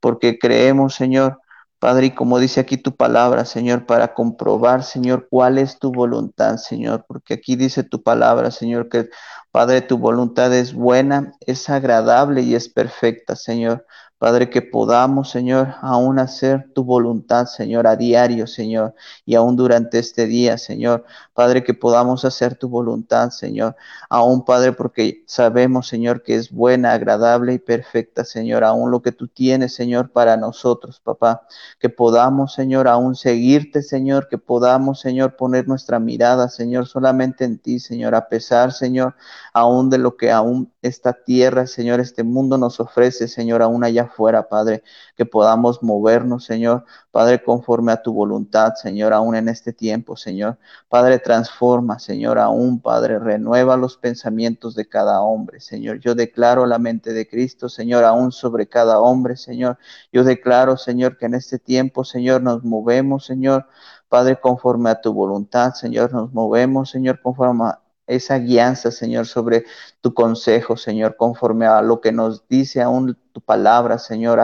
Porque 0.01 0.37
creemos, 0.37 0.93
Señor, 0.95 1.39
Padre, 1.79 2.07
y 2.07 2.11
como 2.11 2.37
dice 2.37 2.59
aquí 2.59 2.75
tu 2.75 2.93
palabra, 2.97 3.45
Señor, 3.45 3.85
para 3.85 4.13
comprobar, 4.13 4.83
Señor, 4.83 5.27
cuál 5.29 5.59
es 5.59 5.79
tu 5.79 5.89
voluntad, 5.93 6.57
Señor, 6.57 7.05
porque 7.07 7.35
aquí 7.35 7.55
dice 7.55 7.83
tu 7.83 8.03
palabra, 8.03 8.51
Señor, 8.51 8.89
que 8.89 9.09
Padre, 9.51 9.81
tu 9.81 9.97
voluntad 9.99 10.53
es 10.53 10.73
buena, 10.73 11.31
es 11.39 11.69
agradable 11.69 12.41
y 12.41 12.55
es 12.55 12.67
perfecta, 12.67 13.37
Señor. 13.37 13.85
Padre, 14.23 14.49
que 14.49 14.61
podamos, 14.61 15.31
Señor, 15.31 15.75
aún 15.81 16.17
hacer 16.17 16.71
tu 16.73 16.85
voluntad, 16.85 17.45
Señor, 17.45 17.87
a 17.87 17.97
diario, 17.97 18.47
Señor, 18.47 18.95
y 19.25 19.35
aún 19.35 19.57
durante 19.57 19.99
este 19.99 20.27
día, 20.27 20.57
Señor. 20.57 21.03
Padre, 21.33 21.61
que 21.61 21.73
podamos 21.73 22.23
hacer 22.23 22.55
tu 22.55 22.69
voluntad, 22.69 23.31
Señor. 23.31 23.75
Aún, 24.09 24.45
Padre, 24.45 24.71
porque 24.71 25.25
sabemos, 25.27 25.89
Señor, 25.89 26.23
que 26.23 26.35
es 26.35 26.51
buena, 26.51 26.93
agradable 26.93 27.53
y 27.53 27.59
perfecta, 27.59 28.23
Señor. 28.23 28.63
Aún 28.63 28.91
lo 28.91 29.01
que 29.01 29.11
tú 29.11 29.27
tienes, 29.27 29.75
Señor, 29.75 30.09
para 30.11 30.37
nosotros, 30.37 31.01
papá. 31.01 31.45
Que 31.77 31.89
podamos, 31.89 32.53
Señor, 32.53 32.87
aún 32.87 33.15
seguirte, 33.15 33.81
Señor. 33.81 34.29
Que 34.29 34.37
podamos, 34.37 35.01
Señor, 35.01 35.35
poner 35.35 35.67
nuestra 35.67 35.99
mirada, 35.99 36.47
Señor, 36.47 36.87
solamente 36.87 37.43
en 37.43 37.57
ti, 37.59 37.77
Señor. 37.77 38.15
A 38.15 38.29
pesar, 38.29 38.71
Señor, 38.71 39.15
aún 39.51 39.89
de 39.89 39.97
lo 39.97 40.15
que 40.15 40.31
aún 40.31 40.72
esta 40.83 41.13
tierra, 41.13 41.65
Señor, 41.65 42.01
este 42.01 42.23
mundo 42.23 42.57
nos 42.57 42.79
ofrece, 42.81 43.29
Señor, 43.29 43.61
aún 43.61 43.85
allá 43.85 44.07
fuera, 44.07 44.49
Padre, 44.49 44.83
que 45.15 45.25
podamos 45.25 45.81
movernos, 45.81 46.43
Señor, 46.43 46.83
Padre, 47.09 47.41
conforme 47.41 47.93
a 47.93 48.01
tu 48.01 48.13
voluntad, 48.13 48.73
Señor, 48.75 49.13
aún 49.13 49.35
en 49.35 49.47
este 49.47 49.71
tiempo, 49.71 50.17
Señor. 50.17 50.57
Padre, 50.89 51.19
transforma, 51.19 51.99
Señor, 51.99 52.37
aún, 52.37 52.81
Padre, 52.81 53.17
renueva 53.17 53.77
los 53.77 53.97
pensamientos 53.97 54.75
de 54.75 54.87
cada 54.87 55.21
hombre, 55.21 55.61
Señor. 55.61 55.99
Yo 55.99 56.15
declaro 56.15 56.65
la 56.65 56.79
mente 56.79 57.13
de 57.13 57.29
Cristo, 57.29 57.69
Señor, 57.69 58.03
aún 58.03 58.33
sobre 58.33 58.67
cada 58.67 58.99
hombre, 58.99 59.37
Señor. 59.37 59.77
Yo 60.11 60.25
declaro, 60.25 60.75
Señor, 60.75 61.17
que 61.17 61.27
en 61.27 61.35
este 61.35 61.59
tiempo, 61.59 62.03
Señor, 62.03 62.41
nos 62.41 62.63
movemos, 62.65 63.25
Señor, 63.25 63.67
Padre, 64.09 64.37
conforme 64.39 64.89
a 64.89 64.99
tu 65.01 65.13
voluntad, 65.13 65.73
Señor, 65.73 66.11
nos 66.13 66.33
movemos, 66.33 66.89
Señor, 66.89 67.21
conforme 67.21 67.65
a 67.65 67.82
esa 68.07 68.37
guianza, 68.37 68.91
Señor, 68.91 69.27
sobre 69.27 69.65
tu 70.01 70.13
consejo, 70.13 70.77
Señor, 70.77 71.15
conforme 71.17 71.65
a 71.65 71.81
lo 71.81 72.01
que 72.01 72.11
nos 72.11 72.47
dice 72.47 72.81
aún 72.81 73.17
tu 73.31 73.41
palabra, 73.41 73.97
Señor, 73.97 74.39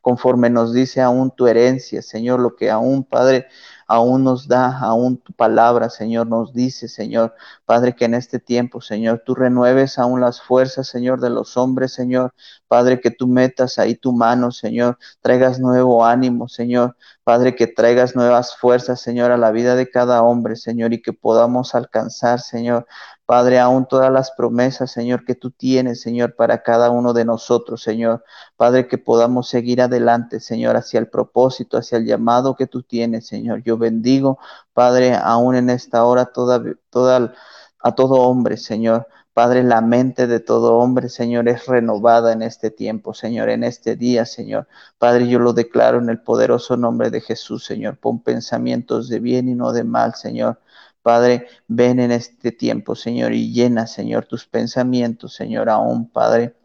conforme 0.00 0.50
nos 0.50 0.72
dice 0.72 1.00
aún 1.00 1.30
tu 1.30 1.46
herencia, 1.46 2.02
Señor, 2.02 2.40
lo 2.40 2.56
que 2.56 2.70
aún, 2.70 3.04
Padre, 3.04 3.48
aún 3.86 4.24
nos 4.24 4.46
da, 4.46 4.78
aún 4.78 5.18
tu 5.18 5.32
palabra, 5.32 5.90
Señor, 5.90 6.26
nos 6.28 6.54
dice, 6.54 6.88
Señor, 6.88 7.34
Padre, 7.66 7.94
que 7.96 8.04
en 8.04 8.14
este 8.14 8.38
tiempo, 8.38 8.80
Señor, 8.80 9.22
tú 9.26 9.34
renueves 9.34 9.98
aún 9.98 10.20
las 10.20 10.40
fuerzas, 10.40 10.86
Señor, 10.86 11.20
de 11.20 11.30
los 11.30 11.56
hombres, 11.56 11.92
Señor, 11.92 12.32
Padre, 12.70 13.00
que 13.00 13.10
tú 13.10 13.26
metas 13.26 13.80
ahí 13.80 13.96
tu 13.96 14.12
mano, 14.12 14.52
Señor, 14.52 14.96
traigas 15.20 15.58
nuevo 15.58 16.04
ánimo, 16.06 16.46
Señor, 16.46 16.96
Padre, 17.24 17.56
que 17.56 17.66
traigas 17.66 18.14
nuevas 18.14 18.56
fuerzas, 18.56 19.00
Señor, 19.00 19.32
a 19.32 19.36
la 19.36 19.50
vida 19.50 19.74
de 19.74 19.90
cada 19.90 20.22
hombre, 20.22 20.54
Señor, 20.54 20.92
y 20.92 21.02
que 21.02 21.12
podamos 21.12 21.74
alcanzar, 21.74 22.38
Señor, 22.40 22.86
Padre, 23.26 23.58
aún 23.58 23.86
todas 23.86 24.12
las 24.12 24.30
promesas, 24.30 24.92
Señor, 24.92 25.24
que 25.24 25.34
tú 25.34 25.50
tienes, 25.50 26.00
Señor, 26.00 26.36
para 26.36 26.62
cada 26.62 26.90
uno 26.90 27.12
de 27.12 27.24
nosotros, 27.24 27.82
Señor. 27.82 28.22
Padre, 28.56 28.86
que 28.86 28.98
podamos 28.98 29.48
seguir 29.48 29.82
adelante, 29.82 30.38
Señor, 30.38 30.76
hacia 30.76 31.00
el 31.00 31.08
propósito, 31.08 31.76
hacia 31.76 31.98
el 31.98 32.06
llamado 32.06 32.54
que 32.54 32.68
tú 32.68 32.84
tienes, 32.84 33.26
Señor. 33.26 33.64
Yo 33.64 33.78
bendigo, 33.78 34.38
Padre, 34.72 35.14
aún 35.16 35.56
en 35.56 35.70
esta 35.70 36.04
hora, 36.04 36.26
toda, 36.26 36.62
toda, 36.90 37.34
a 37.80 37.94
todo 37.96 38.14
hombre, 38.22 38.56
Señor. 38.56 39.08
Padre, 39.40 39.62
la 39.62 39.80
mente 39.80 40.26
de 40.26 40.38
todo 40.38 40.76
hombre, 40.76 41.08
Señor, 41.08 41.48
es 41.48 41.64
renovada 41.64 42.34
en 42.34 42.42
este 42.42 42.70
tiempo, 42.70 43.14
Señor, 43.14 43.48
en 43.48 43.64
este 43.64 43.96
día, 43.96 44.26
Señor. 44.26 44.68
Padre, 44.98 45.28
yo 45.28 45.38
lo 45.38 45.54
declaro 45.54 45.96
en 45.98 46.10
el 46.10 46.20
poderoso 46.20 46.76
nombre 46.76 47.08
de 47.08 47.22
Jesús, 47.22 47.64
Señor. 47.64 47.96
Pon 47.96 48.22
pensamientos 48.22 49.08
de 49.08 49.18
bien 49.18 49.48
y 49.48 49.54
no 49.54 49.72
de 49.72 49.82
mal, 49.82 50.14
Señor. 50.14 50.60
Padre, 51.00 51.46
ven 51.68 52.00
en 52.00 52.10
este 52.10 52.52
tiempo, 52.52 52.94
Señor, 52.94 53.32
y 53.32 53.50
llena, 53.50 53.86
Señor, 53.86 54.26
tus 54.26 54.46
pensamientos, 54.46 55.32
Señor, 55.32 55.70
aún, 55.70 56.10
Padre, 56.10 56.56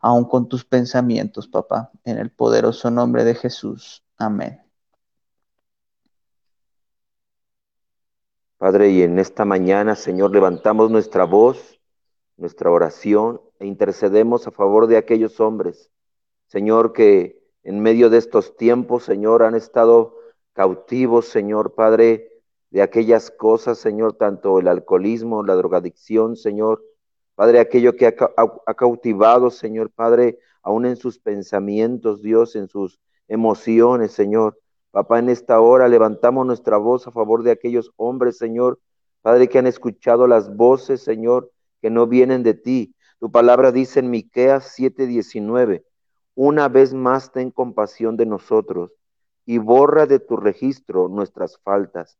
aún 0.00 0.24
con 0.24 0.48
tus 0.48 0.64
pensamientos, 0.64 1.46
papá, 1.46 1.90
en 2.02 2.16
el 2.16 2.30
poderoso 2.30 2.90
nombre 2.90 3.24
de 3.24 3.34
Jesús. 3.34 4.02
Amén. 4.16 4.58
Padre, 8.56 8.88
y 8.88 9.02
en 9.02 9.18
esta 9.18 9.44
mañana, 9.44 9.94
Señor, 9.96 10.30
levantamos 10.32 10.90
nuestra 10.90 11.24
voz, 11.24 11.81
nuestra 12.36 12.70
oración 12.70 13.40
e 13.58 13.66
intercedemos 13.66 14.46
a 14.46 14.50
favor 14.50 14.86
de 14.86 14.96
aquellos 14.96 15.40
hombres, 15.40 15.90
Señor, 16.48 16.92
que 16.92 17.42
en 17.62 17.80
medio 17.80 18.10
de 18.10 18.18
estos 18.18 18.56
tiempos, 18.56 19.04
Señor, 19.04 19.42
han 19.42 19.54
estado 19.54 20.16
cautivos, 20.52 21.26
Señor, 21.26 21.74
Padre, 21.74 22.32
de 22.70 22.82
aquellas 22.82 23.30
cosas, 23.30 23.78
Señor, 23.78 24.14
tanto 24.14 24.58
el 24.58 24.68
alcoholismo, 24.68 25.42
la 25.42 25.54
drogadicción, 25.54 26.36
Señor. 26.36 26.82
Padre, 27.34 27.60
aquello 27.60 27.96
que 27.96 28.06
ha, 28.06 28.74
cautivado, 28.74 29.50
Señor, 29.50 29.90
Padre, 29.90 30.38
aún 30.62 30.86
en 30.86 30.96
sus 30.96 31.18
pensamientos, 31.18 32.22
Dios, 32.22 32.56
en 32.56 32.68
sus 32.68 33.00
emociones, 33.28 34.12
Señor. 34.12 34.58
Papá, 34.90 35.18
en 35.18 35.28
esta 35.28 35.60
hora 35.60 35.88
levantamos 35.88 36.46
nuestra 36.46 36.76
voz 36.76 37.06
a 37.06 37.10
favor 37.10 37.42
de 37.42 37.50
aquellos 37.50 37.92
hombres, 37.96 38.38
Señor, 38.38 38.78
Padre, 39.22 39.48
que 39.48 39.58
han 39.58 39.66
escuchado 39.66 40.26
las 40.26 40.54
voces, 40.54 41.02
Señor, 41.02 41.50
que 41.82 41.90
no 41.90 42.06
vienen 42.06 42.42
de 42.42 42.54
ti. 42.54 42.94
Tu 43.18 43.30
palabra 43.30 43.72
dice 43.72 44.00
en 44.00 44.10
Miqueas 44.10 44.74
7:19, 44.78 45.84
una 46.34 46.68
vez 46.68 46.94
más 46.94 47.32
ten 47.32 47.50
compasión 47.50 48.16
de 48.16 48.24
nosotros 48.24 48.92
y 49.44 49.58
borra 49.58 50.06
de 50.06 50.20
tu 50.20 50.36
registro 50.36 51.08
nuestras 51.08 51.58
faltas. 51.58 52.16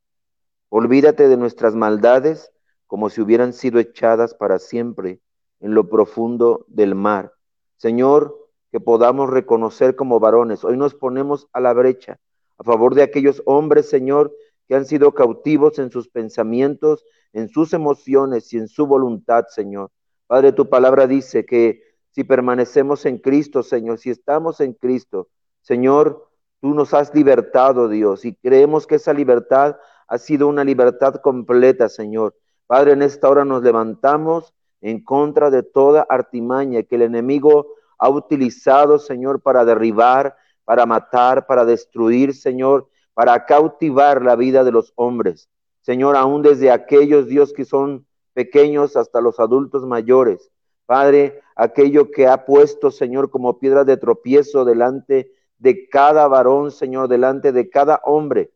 Olvídate 0.69 1.29
de 1.29 1.37
nuestras 1.37 1.75
maldades 1.75 2.53
como 2.87 3.09
si 3.09 3.23
hubieran 3.23 3.55
sido 3.55 3.79
echadas 3.79 4.35
para 4.35 4.59
siempre 4.59 5.21
en 5.61 5.75
lo 5.75 5.89
profundo 5.89 6.67
del 6.69 6.95
mar. 6.95 7.33
Señor, 7.77 8.37
que 8.71 8.81
podamos 8.81 9.31
reconocer 9.31 9.97
como 9.97 10.21
varones. 10.21 10.65
Hoy 10.65 10.77
nos 10.77 10.95
ponemos 10.95 11.49
a 11.53 11.61
la 11.61 11.73
brecha 11.73 12.19
a 12.59 12.65
favor 12.65 12.95
de 12.95 13.03
aquellos 13.03 13.43
hombres, 13.45 13.89
Señor, 13.89 14.33
que 14.69 14.75
han 14.75 14.87
sido 14.87 15.13
cautivos 15.13 15.79
en 15.79 15.91
sus 15.91 16.09
pensamientos, 16.09 17.05
en 17.33 17.49
sus 17.49 17.73
emociones 17.73 18.53
y 18.53 18.59
en 18.59 18.69
su 18.69 18.87
voluntad, 18.87 19.47
Señor. 19.49 19.91
Padre, 20.27 20.53
tu 20.53 20.69
palabra 20.69 21.07
dice 21.07 21.45
que 21.45 21.83
si 22.11 22.25
permanecemos 22.25 23.07
en 23.07 23.19
Cristo, 23.19 23.63
Señor, 23.63 23.99
si 23.99 24.11
estamos 24.11 24.61
en 24.61 24.75
Cristo, 24.75 25.29
Señor, 25.63 26.29
tú 26.61 26.75
nos 26.75 26.95
has 26.95 27.15
libertado, 27.15 27.89
Dios, 27.89 28.25
y 28.25 28.35
creemos 28.35 28.87
que 28.87 28.97
esa 28.97 29.13
libertad 29.13 29.77
ha 30.09 30.19
sido 30.19 30.47
una 30.47 30.65
libertad 30.65 31.17
completa, 31.17 31.89
Señor. 31.89 32.37
Padre, 32.67 32.93
en 32.93 33.03
esta 33.03 33.29
hora 33.29 33.45
nos 33.45 33.63
levantamos 33.63 34.55
en 34.81 35.03
contra 35.03 35.51
de 35.51 35.63
toda 35.63 36.07
artimaña 36.09 36.83
que 36.83 36.97
el 36.97 37.03
enemigo 37.03 37.75
ha 37.99 38.11
utilizado, 38.11 38.99
Señor, 38.99 39.41
para 39.41 39.65
derribar, 39.65 40.37
para 40.65 40.87
matar, 40.87 41.47
para 41.47 41.65
destruir, 41.65 42.35
Señor, 42.35 42.89
para 43.15 43.45
cautivar 43.47 44.23
la 44.23 44.37
vida 44.37 44.65
de 44.65 44.73
los 44.73 44.93
hombres. 44.97 45.49
Señor, 45.81 46.17
aún 46.17 46.43
desde 46.43 46.71
aquellos, 46.71 47.27
Dios, 47.27 47.53
que 47.53 47.65
son 47.65 48.07
pequeños 48.35 48.97
hasta 48.97 49.21
los 49.21 49.41
adultos 49.41 49.85
mayores. 49.87 50.51
Padre, 50.87 51.41
aquello 51.57 52.11
que 52.11 52.27
ha 52.27 52.45
puesto, 52.45 52.91
Señor, 52.91 53.31
como 53.31 53.59
piedra 53.59 53.85
de 53.85 53.97
tropiezo 53.97 54.65
delante 54.65 55.33
de 55.59 55.89
cada 55.89 56.27
varón, 56.29 56.71
Señor, 56.71 57.09
delante 57.09 57.53
de 57.53 57.69
cada 57.69 58.01
hombre 58.05 58.51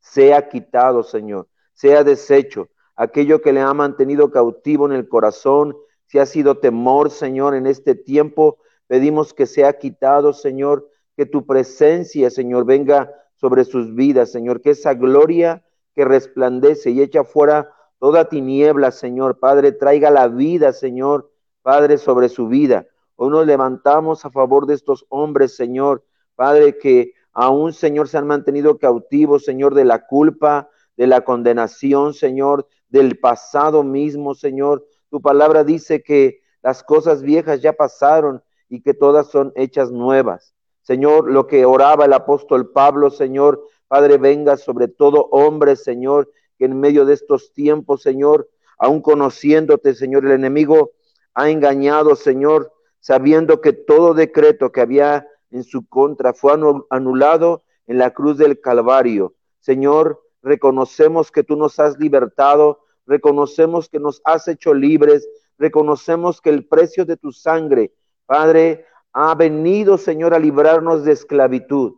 sea 0.00 0.48
quitado, 0.48 1.02
Señor, 1.02 1.48
sea 1.74 2.02
deshecho. 2.02 2.68
Aquello 2.96 3.40
que 3.40 3.52
le 3.52 3.60
ha 3.60 3.72
mantenido 3.72 4.30
cautivo 4.30 4.86
en 4.86 4.92
el 4.92 5.08
corazón, 5.08 5.76
si 6.06 6.18
ha 6.18 6.26
sido 6.26 6.58
temor, 6.58 7.10
Señor, 7.10 7.54
en 7.54 7.66
este 7.66 7.94
tiempo, 7.94 8.58
pedimos 8.86 9.32
que 9.32 9.46
sea 9.46 9.78
quitado, 9.78 10.32
Señor, 10.32 10.88
que 11.16 11.26
tu 11.26 11.46
presencia, 11.46 12.30
Señor, 12.30 12.64
venga 12.64 13.12
sobre 13.40 13.64
sus 13.64 13.94
vidas, 13.94 14.30
Señor, 14.30 14.60
que 14.60 14.70
esa 14.70 14.94
gloria 14.94 15.64
que 15.94 16.04
resplandece 16.04 16.90
y 16.90 17.00
echa 17.00 17.24
fuera 17.24 17.72
toda 17.98 18.28
tiniebla, 18.28 18.90
Señor, 18.90 19.38
Padre, 19.38 19.72
traiga 19.72 20.10
la 20.10 20.28
vida, 20.28 20.72
Señor, 20.72 21.30
Padre, 21.62 21.98
sobre 21.98 22.28
su 22.28 22.48
vida. 22.48 22.86
Hoy 23.16 23.30
nos 23.30 23.46
levantamos 23.46 24.24
a 24.24 24.30
favor 24.30 24.66
de 24.66 24.74
estos 24.74 25.06
hombres, 25.08 25.56
Señor, 25.56 26.04
Padre, 26.34 26.78
que 26.78 27.14
Aún, 27.32 27.72
Señor, 27.72 28.08
se 28.08 28.18
han 28.18 28.26
mantenido 28.26 28.78
cautivos, 28.78 29.44
Señor, 29.44 29.74
de 29.74 29.84
la 29.84 30.06
culpa, 30.06 30.68
de 30.96 31.06
la 31.06 31.22
condenación, 31.22 32.12
Señor, 32.12 32.66
del 32.88 33.18
pasado 33.18 33.84
mismo, 33.84 34.34
Señor. 34.34 34.86
Tu 35.10 35.20
palabra 35.20 35.62
dice 35.64 36.02
que 36.02 36.40
las 36.62 36.82
cosas 36.82 37.22
viejas 37.22 37.62
ya 37.62 37.72
pasaron 37.72 38.42
y 38.68 38.82
que 38.82 38.94
todas 38.94 39.28
son 39.28 39.52
hechas 39.54 39.90
nuevas. 39.92 40.54
Señor, 40.90 41.30
lo 41.30 41.46
que 41.46 41.64
oraba 41.64 42.06
el 42.06 42.12
apóstol 42.12 42.72
Pablo, 42.72 43.10
Señor, 43.10 43.64
Padre, 43.86 44.18
venga 44.18 44.56
sobre 44.56 44.88
todo 44.88 45.28
hombre, 45.30 45.76
Señor, 45.76 46.32
que 46.58 46.64
en 46.64 46.80
medio 46.80 47.04
de 47.04 47.14
estos 47.14 47.52
tiempos, 47.52 48.02
Señor, 48.02 48.50
aún 48.76 49.00
conociéndote, 49.00 49.94
Señor, 49.94 50.24
el 50.24 50.32
enemigo 50.32 50.90
ha 51.34 51.48
engañado, 51.48 52.16
Señor, 52.16 52.72
sabiendo 52.98 53.60
que 53.60 53.72
todo 53.72 54.14
decreto 54.14 54.72
que 54.72 54.80
había 54.80 55.28
en 55.52 55.62
su 55.62 55.86
contra 55.86 56.32
fue 56.34 56.54
anulado 56.90 57.62
en 57.86 57.96
la 57.96 58.10
cruz 58.10 58.36
del 58.36 58.60
Calvario. 58.60 59.34
Señor, 59.60 60.20
reconocemos 60.42 61.30
que 61.30 61.44
tú 61.44 61.54
nos 61.54 61.78
has 61.78 62.00
libertado, 62.00 62.80
reconocemos 63.06 63.88
que 63.88 64.00
nos 64.00 64.20
has 64.24 64.48
hecho 64.48 64.74
libres, 64.74 65.28
reconocemos 65.56 66.40
que 66.40 66.50
el 66.50 66.66
precio 66.66 67.04
de 67.04 67.16
tu 67.16 67.30
sangre, 67.30 67.92
Padre, 68.26 68.86
ha 69.12 69.34
venido, 69.34 69.98
Señor, 69.98 70.34
a 70.34 70.38
librarnos 70.38 71.04
de 71.04 71.12
esclavitud, 71.12 71.94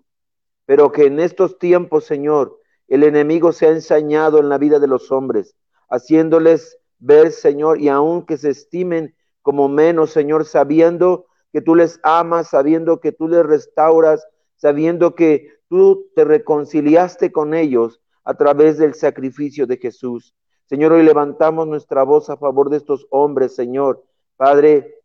pero 0.66 0.92
que 0.92 1.06
en 1.06 1.20
estos 1.20 1.58
tiempos, 1.58 2.04
Señor, 2.04 2.58
el 2.88 3.04
enemigo 3.04 3.52
se 3.52 3.66
ha 3.66 3.70
ensañado 3.70 4.38
en 4.38 4.48
la 4.48 4.58
vida 4.58 4.78
de 4.78 4.86
los 4.86 5.10
hombres, 5.12 5.56
haciéndoles 5.88 6.78
ver, 6.98 7.32
Señor, 7.32 7.80
y 7.80 7.88
aun 7.88 8.24
que 8.24 8.36
se 8.36 8.50
estimen 8.50 9.14
como 9.42 9.68
menos, 9.68 10.10
Señor, 10.10 10.44
sabiendo 10.44 11.26
que 11.52 11.60
tú 11.60 11.74
les 11.74 12.00
amas, 12.02 12.48
sabiendo 12.48 13.00
que 13.00 13.12
tú 13.12 13.28
les 13.28 13.44
restauras, 13.44 14.26
sabiendo 14.56 15.14
que 15.14 15.48
tú 15.68 16.10
te 16.14 16.24
reconciliaste 16.24 17.32
con 17.32 17.54
ellos 17.54 18.00
a 18.24 18.34
través 18.34 18.78
del 18.78 18.94
sacrificio 18.94 19.66
de 19.66 19.76
Jesús. 19.76 20.34
Señor, 20.66 20.92
hoy 20.92 21.02
levantamos 21.02 21.66
nuestra 21.66 22.04
voz 22.04 22.30
a 22.30 22.36
favor 22.36 22.70
de 22.70 22.78
estos 22.78 23.06
hombres, 23.10 23.54
Señor. 23.54 24.04
Padre, 24.36 25.01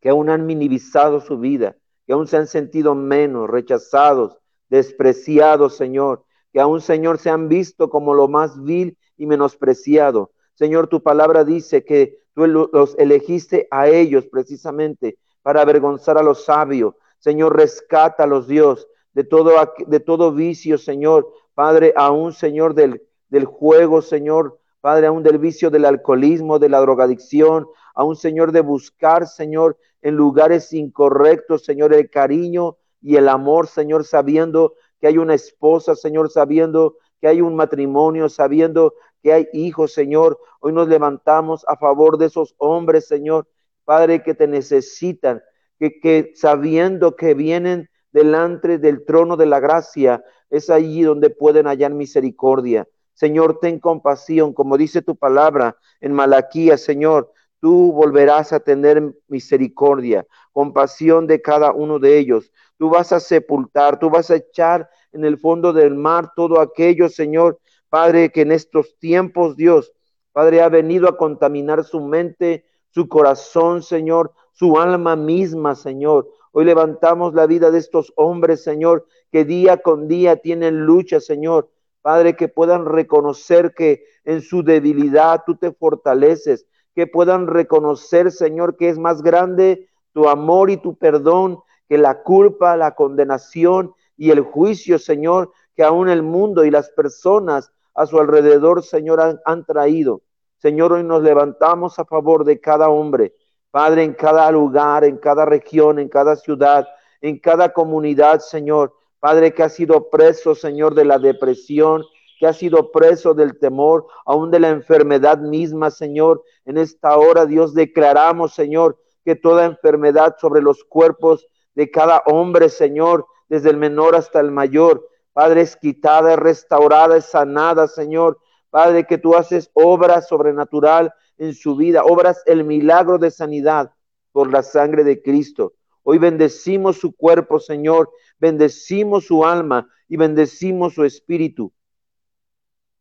que 0.00 0.10
aún 0.10 0.30
han 0.30 0.46
minimizado 0.46 1.20
su 1.20 1.38
vida, 1.38 1.76
que 2.06 2.12
aún 2.12 2.26
se 2.26 2.36
han 2.36 2.46
sentido 2.46 2.94
menos, 2.94 3.48
rechazados, 3.50 4.38
despreciados, 4.68 5.76
Señor, 5.76 6.24
que 6.52 6.60
aún, 6.60 6.80
Señor, 6.80 7.18
se 7.18 7.30
han 7.30 7.48
visto 7.48 7.90
como 7.90 8.14
lo 8.14 8.28
más 8.28 8.62
vil 8.62 8.96
y 9.16 9.26
menospreciado. 9.26 10.32
Señor, 10.54 10.88
tu 10.88 11.02
palabra 11.02 11.44
dice 11.44 11.84
que 11.84 12.18
tú 12.34 12.46
los 12.46 12.96
elegiste 12.98 13.68
a 13.70 13.88
ellos 13.88 14.26
precisamente 14.26 15.18
para 15.42 15.62
avergonzar 15.62 16.18
a 16.18 16.22
los 16.22 16.44
sabios. 16.44 16.94
Señor, 17.18 17.56
rescátalos, 17.56 18.46
Dios, 18.46 18.86
de 19.12 19.24
todo, 19.24 19.52
de 19.86 20.00
todo 20.00 20.32
vicio, 20.32 20.78
Señor. 20.78 21.28
Padre, 21.54 21.92
aún, 21.96 22.32
Señor, 22.32 22.74
del, 22.74 23.02
del 23.28 23.44
juego, 23.44 24.02
Señor. 24.02 24.58
Padre, 24.80 25.08
aún 25.08 25.22
del 25.22 25.38
vicio 25.38 25.70
del 25.70 25.84
alcoholismo, 25.84 26.58
de 26.58 26.68
la 26.68 26.80
drogadicción, 26.80 27.66
aún, 27.94 28.14
Señor, 28.14 28.52
de 28.52 28.60
buscar, 28.60 29.26
Señor, 29.26 29.76
en 30.02 30.14
lugares 30.16 30.72
incorrectos, 30.72 31.64
Señor, 31.64 31.92
el 31.92 32.10
cariño 32.10 32.76
y 33.00 33.16
el 33.16 33.28
amor, 33.28 33.66
Señor, 33.66 34.04
sabiendo 34.04 34.74
que 35.00 35.06
hay 35.06 35.18
una 35.18 35.34
esposa, 35.34 35.94
Señor, 35.94 36.30
sabiendo 36.30 36.96
que 37.20 37.28
hay 37.28 37.40
un 37.40 37.56
matrimonio, 37.56 38.28
sabiendo 38.28 38.94
que 39.22 39.32
hay 39.32 39.48
hijos, 39.52 39.92
Señor. 39.92 40.38
Hoy 40.60 40.72
nos 40.72 40.88
levantamos 40.88 41.64
a 41.68 41.76
favor 41.76 42.18
de 42.18 42.26
esos 42.26 42.54
hombres, 42.58 43.06
Señor, 43.06 43.48
Padre, 43.84 44.22
que 44.22 44.34
te 44.34 44.46
necesitan, 44.46 45.42
que, 45.78 45.98
que 46.00 46.32
sabiendo 46.34 47.16
que 47.16 47.34
vienen 47.34 47.88
delante 48.12 48.78
del 48.78 49.04
trono 49.04 49.36
de 49.36 49.46
la 49.46 49.60
gracia, 49.60 50.24
es 50.50 50.70
allí 50.70 51.02
donde 51.02 51.30
pueden 51.30 51.66
hallar 51.66 51.92
misericordia. 51.92 52.88
Señor, 53.14 53.58
ten 53.60 53.80
compasión, 53.80 54.52
como 54.52 54.76
dice 54.76 55.02
tu 55.02 55.16
palabra 55.16 55.76
en 56.00 56.12
Malaquía, 56.12 56.78
Señor, 56.78 57.32
tú 57.60 57.92
volverás 57.92 58.52
a 58.52 58.60
tener 58.60 59.14
misericordia, 59.28 60.26
compasión 60.52 61.26
de 61.26 61.40
cada 61.42 61.72
uno 61.72 61.98
de 61.98 62.18
ellos. 62.18 62.52
Tú 62.76 62.90
vas 62.90 63.12
a 63.12 63.20
sepultar, 63.20 63.98
tú 63.98 64.10
vas 64.10 64.30
a 64.30 64.36
echar 64.36 64.88
en 65.12 65.24
el 65.24 65.38
fondo 65.38 65.72
del 65.72 65.94
mar 65.94 66.32
todo 66.36 66.60
aquello, 66.60 67.08
Señor, 67.08 67.58
Padre, 67.88 68.30
que 68.30 68.42
en 68.42 68.52
estos 68.52 68.98
tiempos, 68.98 69.56
Dios, 69.56 69.92
Padre, 70.32 70.60
ha 70.60 70.68
venido 70.68 71.08
a 71.08 71.16
contaminar 71.16 71.84
su 71.84 72.00
mente, 72.00 72.64
su 72.90 73.08
corazón, 73.08 73.82
Señor, 73.82 74.32
su 74.52 74.78
alma 74.78 75.16
misma, 75.16 75.74
Señor. 75.74 76.28
Hoy 76.52 76.64
levantamos 76.64 77.34
la 77.34 77.46
vida 77.46 77.70
de 77.70 77.78
estos 77.78 78.12
hombres, 78.16 78.62
Señor, 78.62 79.06
que 79.32 79.44
día 79.44 79.78
con 79.78 80.08
día 80.08 80.36
tienen 80.36 80.80
lucha, 80.80 81.20
Señor. 81.20 81.70
Padre, 82.02 82.36
que 82.36 82.48
puedan 82.48 82.86
reconocer 82.86 83.74
que 83.74 84.04
en 84.24 84.40
su 84.40 84.62
debilidad 84.62 85.42
tú 85.44 85.56
te 85.56 85.72
fortaleces, 85.72 86.66
que 86.98 87.06
puedan 87.06 87.46
reconocer, 87.46 88.32
Señor, 88.32 88.76
que 88.76 88.88
es 88.88 88.98
más 88.98 89.22
grande 89.22 89.88
tu 90.12 90.28
amor 90.28 90.68
y 90.68 90.78
tu 90.78 90.96
perdón 90.96 91.60
que 91.88 91.96
la 91.96 92.24
culpa, 92.24 92.76
la 92.76 92.96
condenación 92.96 93.94
y 94.16 94.32
el 94.32 94.40
juicio, 94.40 94.98
Señor, 94.98 95.52
que 95.76 95.84
aún 95.84 96.08
el 96.08 96.24
mundo 96.24 96.64
y 96.64 96.72
las 96.72 96.90
personas 96.90 97.70
a 97.94 98.04
su 98.04 98.18
alrededor, 98.18 98.82
Señor, 98.82 99.20
han, 99.20 99.38
han, 99.44 99.64
traído. 99.64 100.22
Señor, 100.56 100.92
hoy 100.92 101.04
nos 101.04 101.22
levantamos 101.22 102.00
a 102.00 102.04
favor 102.04 102.42
de 102.44 102.58
cada 102.58 102.88
hombre, 102.88 103.32
Padre, 103.70 104.02
en 104.02 104.14
cada 104.14 104.50
lugar, 104.50 105.04
en 105.04 105.18
cada 105.18 105.44
región, 105.44 106.00
en 106.00 106.08
cada 106.08 106.34
ciudad, 106.34 106.84
en 107.20 107.38
cada 107.38 107.72
comunidad, 107.72 108.40
Señor. 108.40 108.92
Padre, 109.20 109.54
que 109.54 109.62
ha 109.62 109.68
sido 109.68 110.10
preso, 110.10 110.56
Señor, 110.56 110.96
de 110.96 111.04
la 111.04 111.20
depresión, 111.20 112.02
que 112.38 112.46
ha 112.46 112.52
sido 112.52 112.92
preso 112.92 113.34
del 113.34 113.58
temor, 113.58 114.06
aún 114.24 114.50
de 114.50 114.60
la 114.60 114.68
enfermedad 114.68 115.38
misma, 115.38 115.90
Señor. 115.90 116.42
En 116.64 116.78
esta 116.78 117.16
hora, 117.16 117.46
Dios, 117.46 117.74
declaramos, 117.74 118.54
Señor, 118.54 118.96
que 119.24 119.34
toda 119.34 119.66
enfermedad 119.66 120.36
sobre 120.40 120.62
los 120.62 120.84
cuerpos 120.84 121.46
de 121.74 121.90
cada 121.90 122.22
hombre, 122.26 122.68
Señor, 122.68 123.26
desde 123.48 123.70
el 123.70 123.76
menor 123.76 124.14
hasta 124.14 124.40
el 124.40 124.50
mayor, 124.50 125.06
Padre, 125.32 125.62
es 125.62 125.76
quitada, 125.76 126.32
es 126.32 126.38
restaurada, 126.38 127.16
es 127.16 127.26
sanada, 127.26 127.86
Señor. 127.86 128.38
Padre, 128.70 129.06
que 129.06 129.18
tú 129.18 129.34
haces 129.34 129.70
obra 129.72 130.20
sobrenatural 130.20 131.12
en 131.38 131.54
su 131.54 131.76
vida, 131.76 132.04
obras 132.04 132.42
el 132.46 132.64
milagro 132.64 133.18
de 133.18 133.30
sanidad 133.30 133.92
por 134.32 134.52
la 134.52 134.62
sangre 134.62 135.04
de 135.04 135.22
Cristo. 135.22 135.74
Hoy 136.02 136.18
bendecimos 136.18 136.96
su 136.96 137.14
cuerpo, 137.14 137.58
Señor, 137.60 138.10
bendecimos 138.38 139.26
su 139.26 139.44
alma 139.44 139.88
y 140.08 140.16
bendecimos 140.16 140.94
su 140.94 141.04
espíritu. 141.04 141.72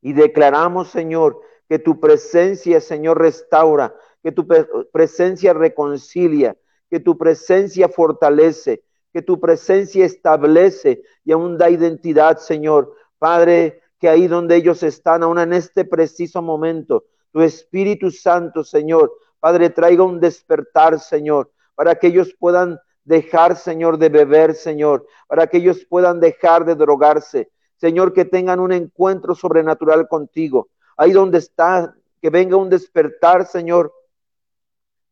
Y 0.02 0.14
declaramos, 0.14 0.90
Señor, 0.90 1.40
que 1.68 1.80
tu 1.80 2.00
presencia, 2.00 2.80
Señor, 2.80 3.20
restaura, 3.20 3.96
que 4.24 4.32
tu 4.32 4.48
presencia 4.92 5.54
reconcilia, 5.54 6.56
que 6.90 7.00
tu 7.00 7.18
presencia 7.18 7.90
fortalece, 7.90 8.84
que 9.14 9.22
tu 9.22 9.40
presencia 9.40 10.06
establece 10.06 11.02
y 11.26 11.32
aún 11.32 11.58
da 11.58 11.70
identidad, 11.70 12.38
Señor. 12.38 12.94
Padre, 13.18 13.82
que 14.00 14.10
ahí 14.10 14.28
donde 14.28 14.56
ellos 14.56 14.84
están, 14.84 15.24
aún 15.24 15.40
en 15.40 15.54
este 15.54 15.86
preciso 15.86 16.42
momento, 16.42 17.06
tu 17.32 17.42
Espíritu 17.42 18.12
Santo, 18.12 18.64
Señor, 18.64 19.12
Padre, 19.40 19.70
traiga 19.70 20.04
un 20.04 20.20
despertar, 20.20 21.00
Señor, 21.00 21.52
para 21.76 21.96
que 21.96 22.08
ellos 22.08 22.36
puedan 22.38 22.80
dejar, 23.04 23.56
Señor, 23.56 23.98
de 23.98 24.10
beber, 24.10 24.54
Señor, 24.54 25.06
para 25.28 25.48
que 25.48 25.58
ellos 25.58 25.86
puedan 25.90 26.20
dejar 26.20 26.66
de 26.66 26.76
drogarse, 26.76 27.50
Señor, 27.78 28.14
que 28.14 28.26
tengan 28.26 28.60
un 28.60 28.72
encuentro 28.72 29.36
sobrenatural 29.36 30.08
contigo. 30.08 30.70
Ahí 30.98 31.12
donde 31.12 31.38
está, 31.38 31.96
que 32.22 32.30
venga 32.30 32.58
un 32.58 32.70
despertar, 32.70 33.46
Señor, 33.46 33.94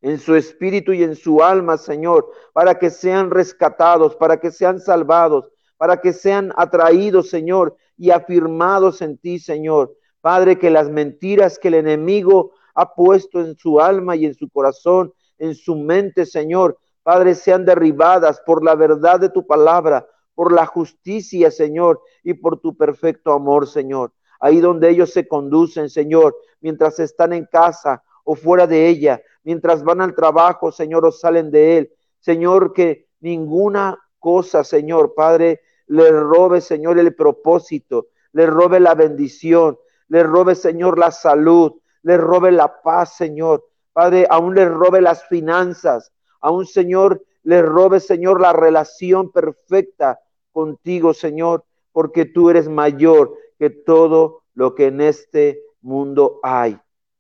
en 0.01 0.19
su 0.19 0.35
espíritu 0.35 0.93
y 0.93 1.03
en 1.03 1.15
su 1.15 1.41
alma, 1.41 1.77
Señor, 1.77 2.29
para 2.53 2.77
que 2.77 2.89
sean 2.89 3.31
rescatados, 3.31 4.15
para 4.15 4.39
que 4.39 4.51
sean 4.51 4.79
salvados, 4.79 5.51
para 5.77 6.01
que 6.01 6.13
sean 6.13 6.53
atraídos, 6.55 7.29
Señor, 7.29 7.75
y 7.97 8.11
afirmados 8.11 9.01
en 9.01 9.17
ti, 9.17 9.39
Señor. 9.39 9.95
Padre, 10.21 10.57
que 10.57 10.69
las 10.69 10.89
mentiras 10.89 11.59
que 11.59 11.69
el 11.69 11.75
enemigo 11.75 12.51
ha 12.73 12.93
puesto 12.93 13.39
en 13.39 13.55
su 13.55 13.79
alma 13.79 14.15
y 14.15 14.25
en 14.25 14.33
su 14.33 14.49
corazón, 14.49 15.13
en 15.37 15.55
su 15.55 15.75
mente, 15.75 16.25
Señor, 16.25 16.77
Padre, 17.03 17.35
sean 17.35 17.65
derribadas 17.65 18.41
por 18.41 18.63
la 18.63 18.73
verdad 18.73 19.19
de 19.19 19.29
tu 19.29 19.45
palabra, 19.45 20.07
por 20.35 20.53
la 20.53 20.65
justicia, 20.65 21.49
Señor, 21.49 22.01
y 22.21 22.35
por 22.35 22.59
tu 22.59 22.75
perfecto 22.75 23.31
amor, 23.31 23.67
Señor. 23.67 24.13
Ahí 24.39 24.59
donde 24.59 24.89
ellos 24.89 25.11
se 25.11 25.27
conducen, 25.27 25.89
Señor, 25.89 26.35
mientras 26.59 26.99
están 26.99 27.33
en 27.33 27.45
casa 27.45 28.03
o 28.25 28.35
fuera 28.35 28.67
de 28.67 28.87
ella, 28.87 29.21
mientras 29.43 29.83
van 29.83 30.01
al 30.01 30.13
trabajo, 30.13 30.71
Señor, 30.71 31.05
o 31.05 31.11
salen 31.11 31.49
de 31.49 31.77
él. 31.77 31.91
Señor, 32.19 32.73
que 32.73 33.07
ninguna 33.21 33.97
cosa, 34.19 34.63
Señor, 34.63 35.13
Padre, 35.15 35.61
le 35.87 36.11
robe, 36.11 36.61
Señor, 36.61 36.99
el 36.99 37.15
propósito, 37.15 38.07
le 38.33 38.45
robe 38.45 38.79
la 38.79 38.93
bendición, 38.93 39.77
le 40.09 40.23
robe, 40.23 40.55
Señor, 40.55 40.99
la 40.99 41.11
salud, 41.11 41.73
le 42.01 42.17
robe 42.17 42.51
la 42.51 42.81
paz, 42.81 43.15
Señor. 43.15 43.65
Padre, 43.93 44.27
aún 44.29 44.55
le 44.55 44.67
robe 44.67 44.99
las 45.01 45.23
finanzas, 45.27 46.11
aún, 46.41 46.65
Señor, 46.65 47.23
le 47.43 47.61
robe, 47.61 47.99
Señor, 47.99 48.41
la 48.41 48.51
relación 48.51 49.31
perfecta 49.31 50.19
contigo, 50.55 51.13
Señor, 51.13 51.65
porque 51.91 52.23
tú 52.23 52.49
eres 52.49 52.69
mayor 52.69 53.37
que 53.59 53.69
todo 53.69 54.43
lo 54.53 54.73
que 54.73 54.87
en 54.87 55.01
este 55.01 55.61
mundo 55.81 56.39
hay. 56.43 56.79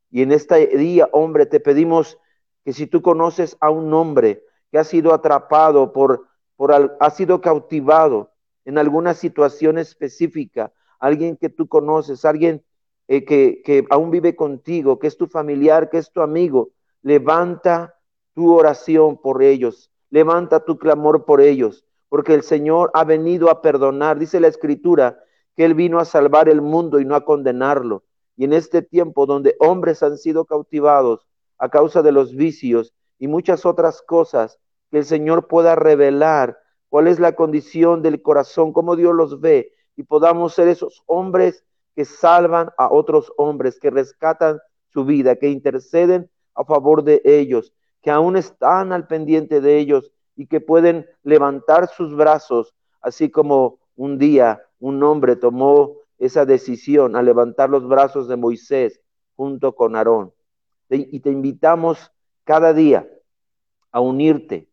Y 0.09 0.21
en 0.21 0.31
este 0.31 0.67
día, 0.77 1.09
hombre, 1.11 1.45
te 1.45 1.59
pedimos 1.59 2.17
que 2.63 2.71
si 2.71 2.87
tú 2.87 3.01
conoces 3.01 3.57
a 3.59 3.69
un 3.69 3.93
hombre 3.93 4.41
que 4.71 4.77
ha 4.77 4.85
sido 4.85 5.13
atrapado 5.13 5.91
por, 5.91 6.27
por 6.55 6.71
ha 6.97 7.09
sido 7.09 7.41
cautivado 7.41 8.31
en 8.63 8.77
alguna 8.77 9.13
situación 9.13 9.77
específica, 9.77 10.71
alguien 10.97 11.35
que 11.35 11.49
tú 11.49 11.67
conoces, 11.67 12.23
alguien 12.23 12.63
eh, 13.09 13.25
que, 13.25 13.61
que 13.65 13.85
aún 13.89 14.11
vive 14.11 14.37
contigo, 14.37 14.97
que 14.97 15.07
es 15.07 15.17
tu 15.17 15.27
familiar, 15.27 15.89
que 15.89 15.97
es 15.97 16.09
tu 16.09 16.21
amigo, 16.21 16.69
levanta 17.01 17.99
tu 18.33 18.53
oración 18.53 19.17
por 19.21 19.43
ellos, 19.43 19.91
levanta 20.09 20.63
tu 20.63 20.79
clamor 20.79 21.25
por 21.25 21.41
ellos, 21.41 21.84
porque 22.15 22.33
el 22.33 22.43
Señor 22.43 22.91
ha 22.93 23.03
venido 23.03 23.49
a 23.49 23.61
perdonar. 23.61 24.17
Dice 24.17 24.39
la 24.39 24.47
Escritura 24.47 25.19
que 25.53 25.65
Él 25.65 25.73
vino 25.73 25.99
a 25.99 26.05
salvar 26.05 26.47
el 26.47 26.61
mundo 26.61 27.01
y 27.01 27.03
no 27.03 27.13
a 27.13 27.25
condenarlo. 27.25 28.05
y 28.37 28.45
en 28.45 28.53
este 28.53 28.81
tiempo 28.81 29.25
donde 29.25 29.57
hombres 29.59 30.01
han 30.01 30.17
sido 30.17 30.45
cautivados 30.45 31.27
a 31.57 31.67
causa 31.67 32.01
de 32.01 32.13
los 32.13 32.33
vicios 32.33 32.93
y 33.19 33.27
muchas 33.27 33.65
otras 33.65 34.01
cosas, 34.01 34.61
que 34.91 34.99
el 34.99 35.03
Señor 35.03 35.49
pueda 35.49 35.75
revelar 35.75 36.57
cuál 36.87 37.09
es 37.09 37.19
la 37.19 37.35
condición 37.35 38.01
del 38.01 38.21
corazón, 38.21 38.71
cómo 38.71 38.95
Dios 38.95 39.13
los 39.13 39.41
ve, 39.41 39.73
y 39.97 40.03
podamos 40.03 40.53
ser 40.53 40.69
esos 40.69 41.03
hombres 41.07 41.65
que 41.97 42.05
salvan 42.05 42.69
a 42.77 42.93
otros 42.93 43.33
hombres, 43.35 43.77
que 43.77 43.89
rescatan 43.89 44.61
su 44.87 45.03
vida, 45.03 45.35
que 45.35 45.49
interceden 45.49 46.29
a 46.53 46.63
favor 46.63 47.03
de 47.03 47.21
ellos, 47.25 47.73
que 48.01 48.09
aún 48.09 48.37
están 48.37 48.93
al 48.93 49.05
pendiente 49.05 49.59
de 49.59 49.79
ellos 49.79 50.13
y 50.35 50.47
que 50.47 50.61
pueden 50.61 51.07
levantar 51.23 51.87
sus 51.87 52.15
brazos, 52.15 52.73
así 53.01 53.29
como 53.29 53.79
un 53.95 54.17
día 54.17 54.61
un 54.79 55.01
hombre 55.03 55.35
tomó 55.35 55.97
esa 56.17 56.45
decisión 56.45 57.15
a 57.15 57.21
levantar 57.21 57.69
los 57.69 57.87
brazos 57.87 58.27
de 58.27 58.35
Moisés 58.35 59.01
junto 59.35 59.75
con 59.75 59.95
Aarón. 59.95 60.33
Y 60.89 61.19
te 61.19 61.31
invitamos 61.31 62.11
cada 62.43 62.73
día 62.73 63.09
a 63.91 63.99
unirte 63.99 64.69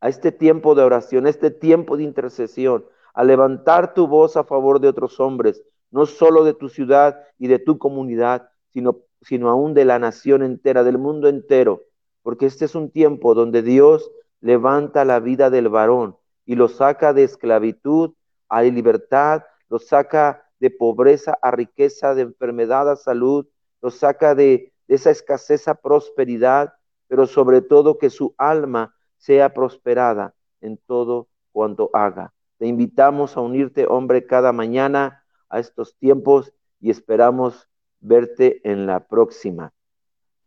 a 0.00 0.08
este 0.08 0.32
tiempo 0.32 0.74
de 0.74 0.82
oración, 0.82 1.26
a 1.26 1.30
este 1.30 1.50
tiempo 1.50 1.96
de 1.96 2.04
intercesión, 2.04 2.86
a 3.12 3.24
levantar 3.24 3.92
tu 3.92 4.06
voz 4.06 4.36
a 4.36 4.44
favor 4.44 4.80
de 4.80 4.88
otros 4.88 5.20
hombres, 5.20 5.62
no 5.90 6.06
solo 6.06 6.44
de 6.44 6.54
tu 6.54 6.68
ciudad 6.68 7.20
y 7.38 7.48
de 7.48 7.58
tu 7.58 7.78
comunidad, 7.78 8.48
sino, 8.72 9.00
sino 9.20 9.50
aún 9.50 9.74
de 9.74 9.84
la 9.84 9.98
nación 9.98 10.42
entera, 10.42 10.84
del 10.84 10.98
mundo 10.98 11.28
entero, 11.28 11.82
porque 12.22 12.46
este 12.46 12.64
es 12.64 12.74
un 12.74 12.90
tiempo 12.90 13.34
donde 13.34 13.62
Dios 13.62 14.10
levanta 14.40 15.04
la 15.04 15.20
vida 15.20 15.50
del 15.50 15.68
varón 15.68 16.16
y 16.44 16.56
lo 16.56 16.68
saca 16.68 17.12
de 17.12 17.24
esclavitud 17.24 18.14
a 18.48 18.62
libertad, 18.62 19.42
lo 19.68 19.78
saca 19.78 20.44
de 20.58 20.70
pobreza 20.70 21.38
a 21.40 21.50
riqueza, 21.50 22.14
de 22.14 22.22
enfermedad 22.22 22.90
a 22.90 22.96
salud, 22.96 23.46
lo 23.80 23.90
saca 23.90 24.34
de, 24.34 24.72
de 24.88 24.94
esa 24.94 25.10
escasez 25.10 25.68
a 25.68 25.74
prosperidad, 25.74 26.74
pero 27.08 27.26
sobre 27.26 27.62
todo 27.62 27.98
que 27.98 28.10
su 28.10 28.34
alma 28.36 28.94
sea 29.16 29.54
prosperada 29.54 30.34
en 30.60 30.76
todo 30.78 31.28
cuanto 31.52 31.90
haga. 31.92 32.32
Te 32.58 32.66
invitamos 32.66 33.36
a 33.36 33.40
unirte, 33.40 33.86
hombre, 33.88 34.26
cada 34.26 34.52
mañana 34.52 35.24
a 35.48 35.58
estos 35.58 35.96
tiempos 35.96 36.52
y 36.80 36.90
esperamos 36.90 37.68
verte 38.00 38.60
en 38.70 38.86
la 38.86 39.06
próxima. 39.06 39.72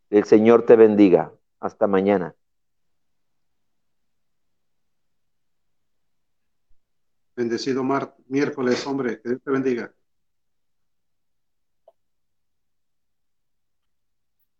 El 0.10 0.26
Señor 0.26 0.66
te 0.66 0.76
bendiga. 0.76 1.32
Hasta 1.60 1.88
mañana. 1.88 2.36
Bendecido 7.36 7.84
mar 7.84 8.16
miércoles, 8.28 8.86
hombre. 8.86 9.20
Que 9.22 9.30
Dios 9.30 9.42
te 9.44 9.52
bendiga. 9.52 9.94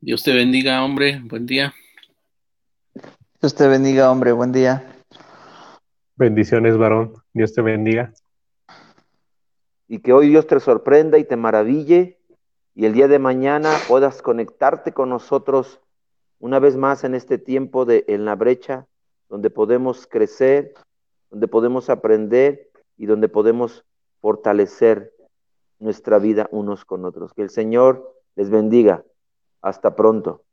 Dios 0.02 0.24
te 0.24 0.34
bendiga, 0.34 0.84
hombre. 0.84 1.22
Buen 1.24 1.46
día. 1.46 1.74
Dios 3.40 3.56
te 3.56 3.68
bendiga, 3.68 4.12
hombre. 4.12 4.32
Buen 4.32 4.52
día. 4.52 4.84
Bendiciones, 6.16 6.78
varón. 6.78 7.14
Dios 7.34 7.54
te 7.54 7.62
bendiga. 7.62 8.14
Y 9.88 10.00
que 10.00 10.14
hoy 10.14 10.30
Dios 10.30 10.48
te 10.48 10.60
sorprenda 10.60 11.18
y 11.18 11.24
te 11.24 11.36
maraville 11.36 12.18
y 12.76 12.86
el 12.86 12.94
día 12.94 13.08
de 13.08 13.20
mañana 13.20 13.72
puedas 13.88 14.22
conectarte 14.22 14.94
con 14.94 15.10
nosotros 15.10 15.80
una 16.40 16.60
vez 16.60 16.76
más 16.76 17.04
en 17.04 17.16
este 17.16 17.38
tiempo 17.38 17.86
de 17.86 18.04
en 18.08 18.26
la 18.26 18.36
brecha, 18.36 18.88
donde 19.30 19.50
podemos 19.50 20.08
crecer, 20.08 20.74
donde 21.34 21.48
podemos 21.48 21.90
aprender 21.90 22.70
y 22.96 23.08
donde 23.08 23.28
podemos 23.28 23.84
fortalecer 24.22 25.12
nuestra 25.80 26.20
vida 26.20 26.48
unos 26.52 26.86
con 26.86 27.06
otros. 27.06 27.34
Que 27.34 27.42
el 27.42 27.50
Señor 27.50 28.16
les 28.36 28.52
bendiga. 28.52 29.04
Hasta 29.60 29.96
pronto. 29.96 30.44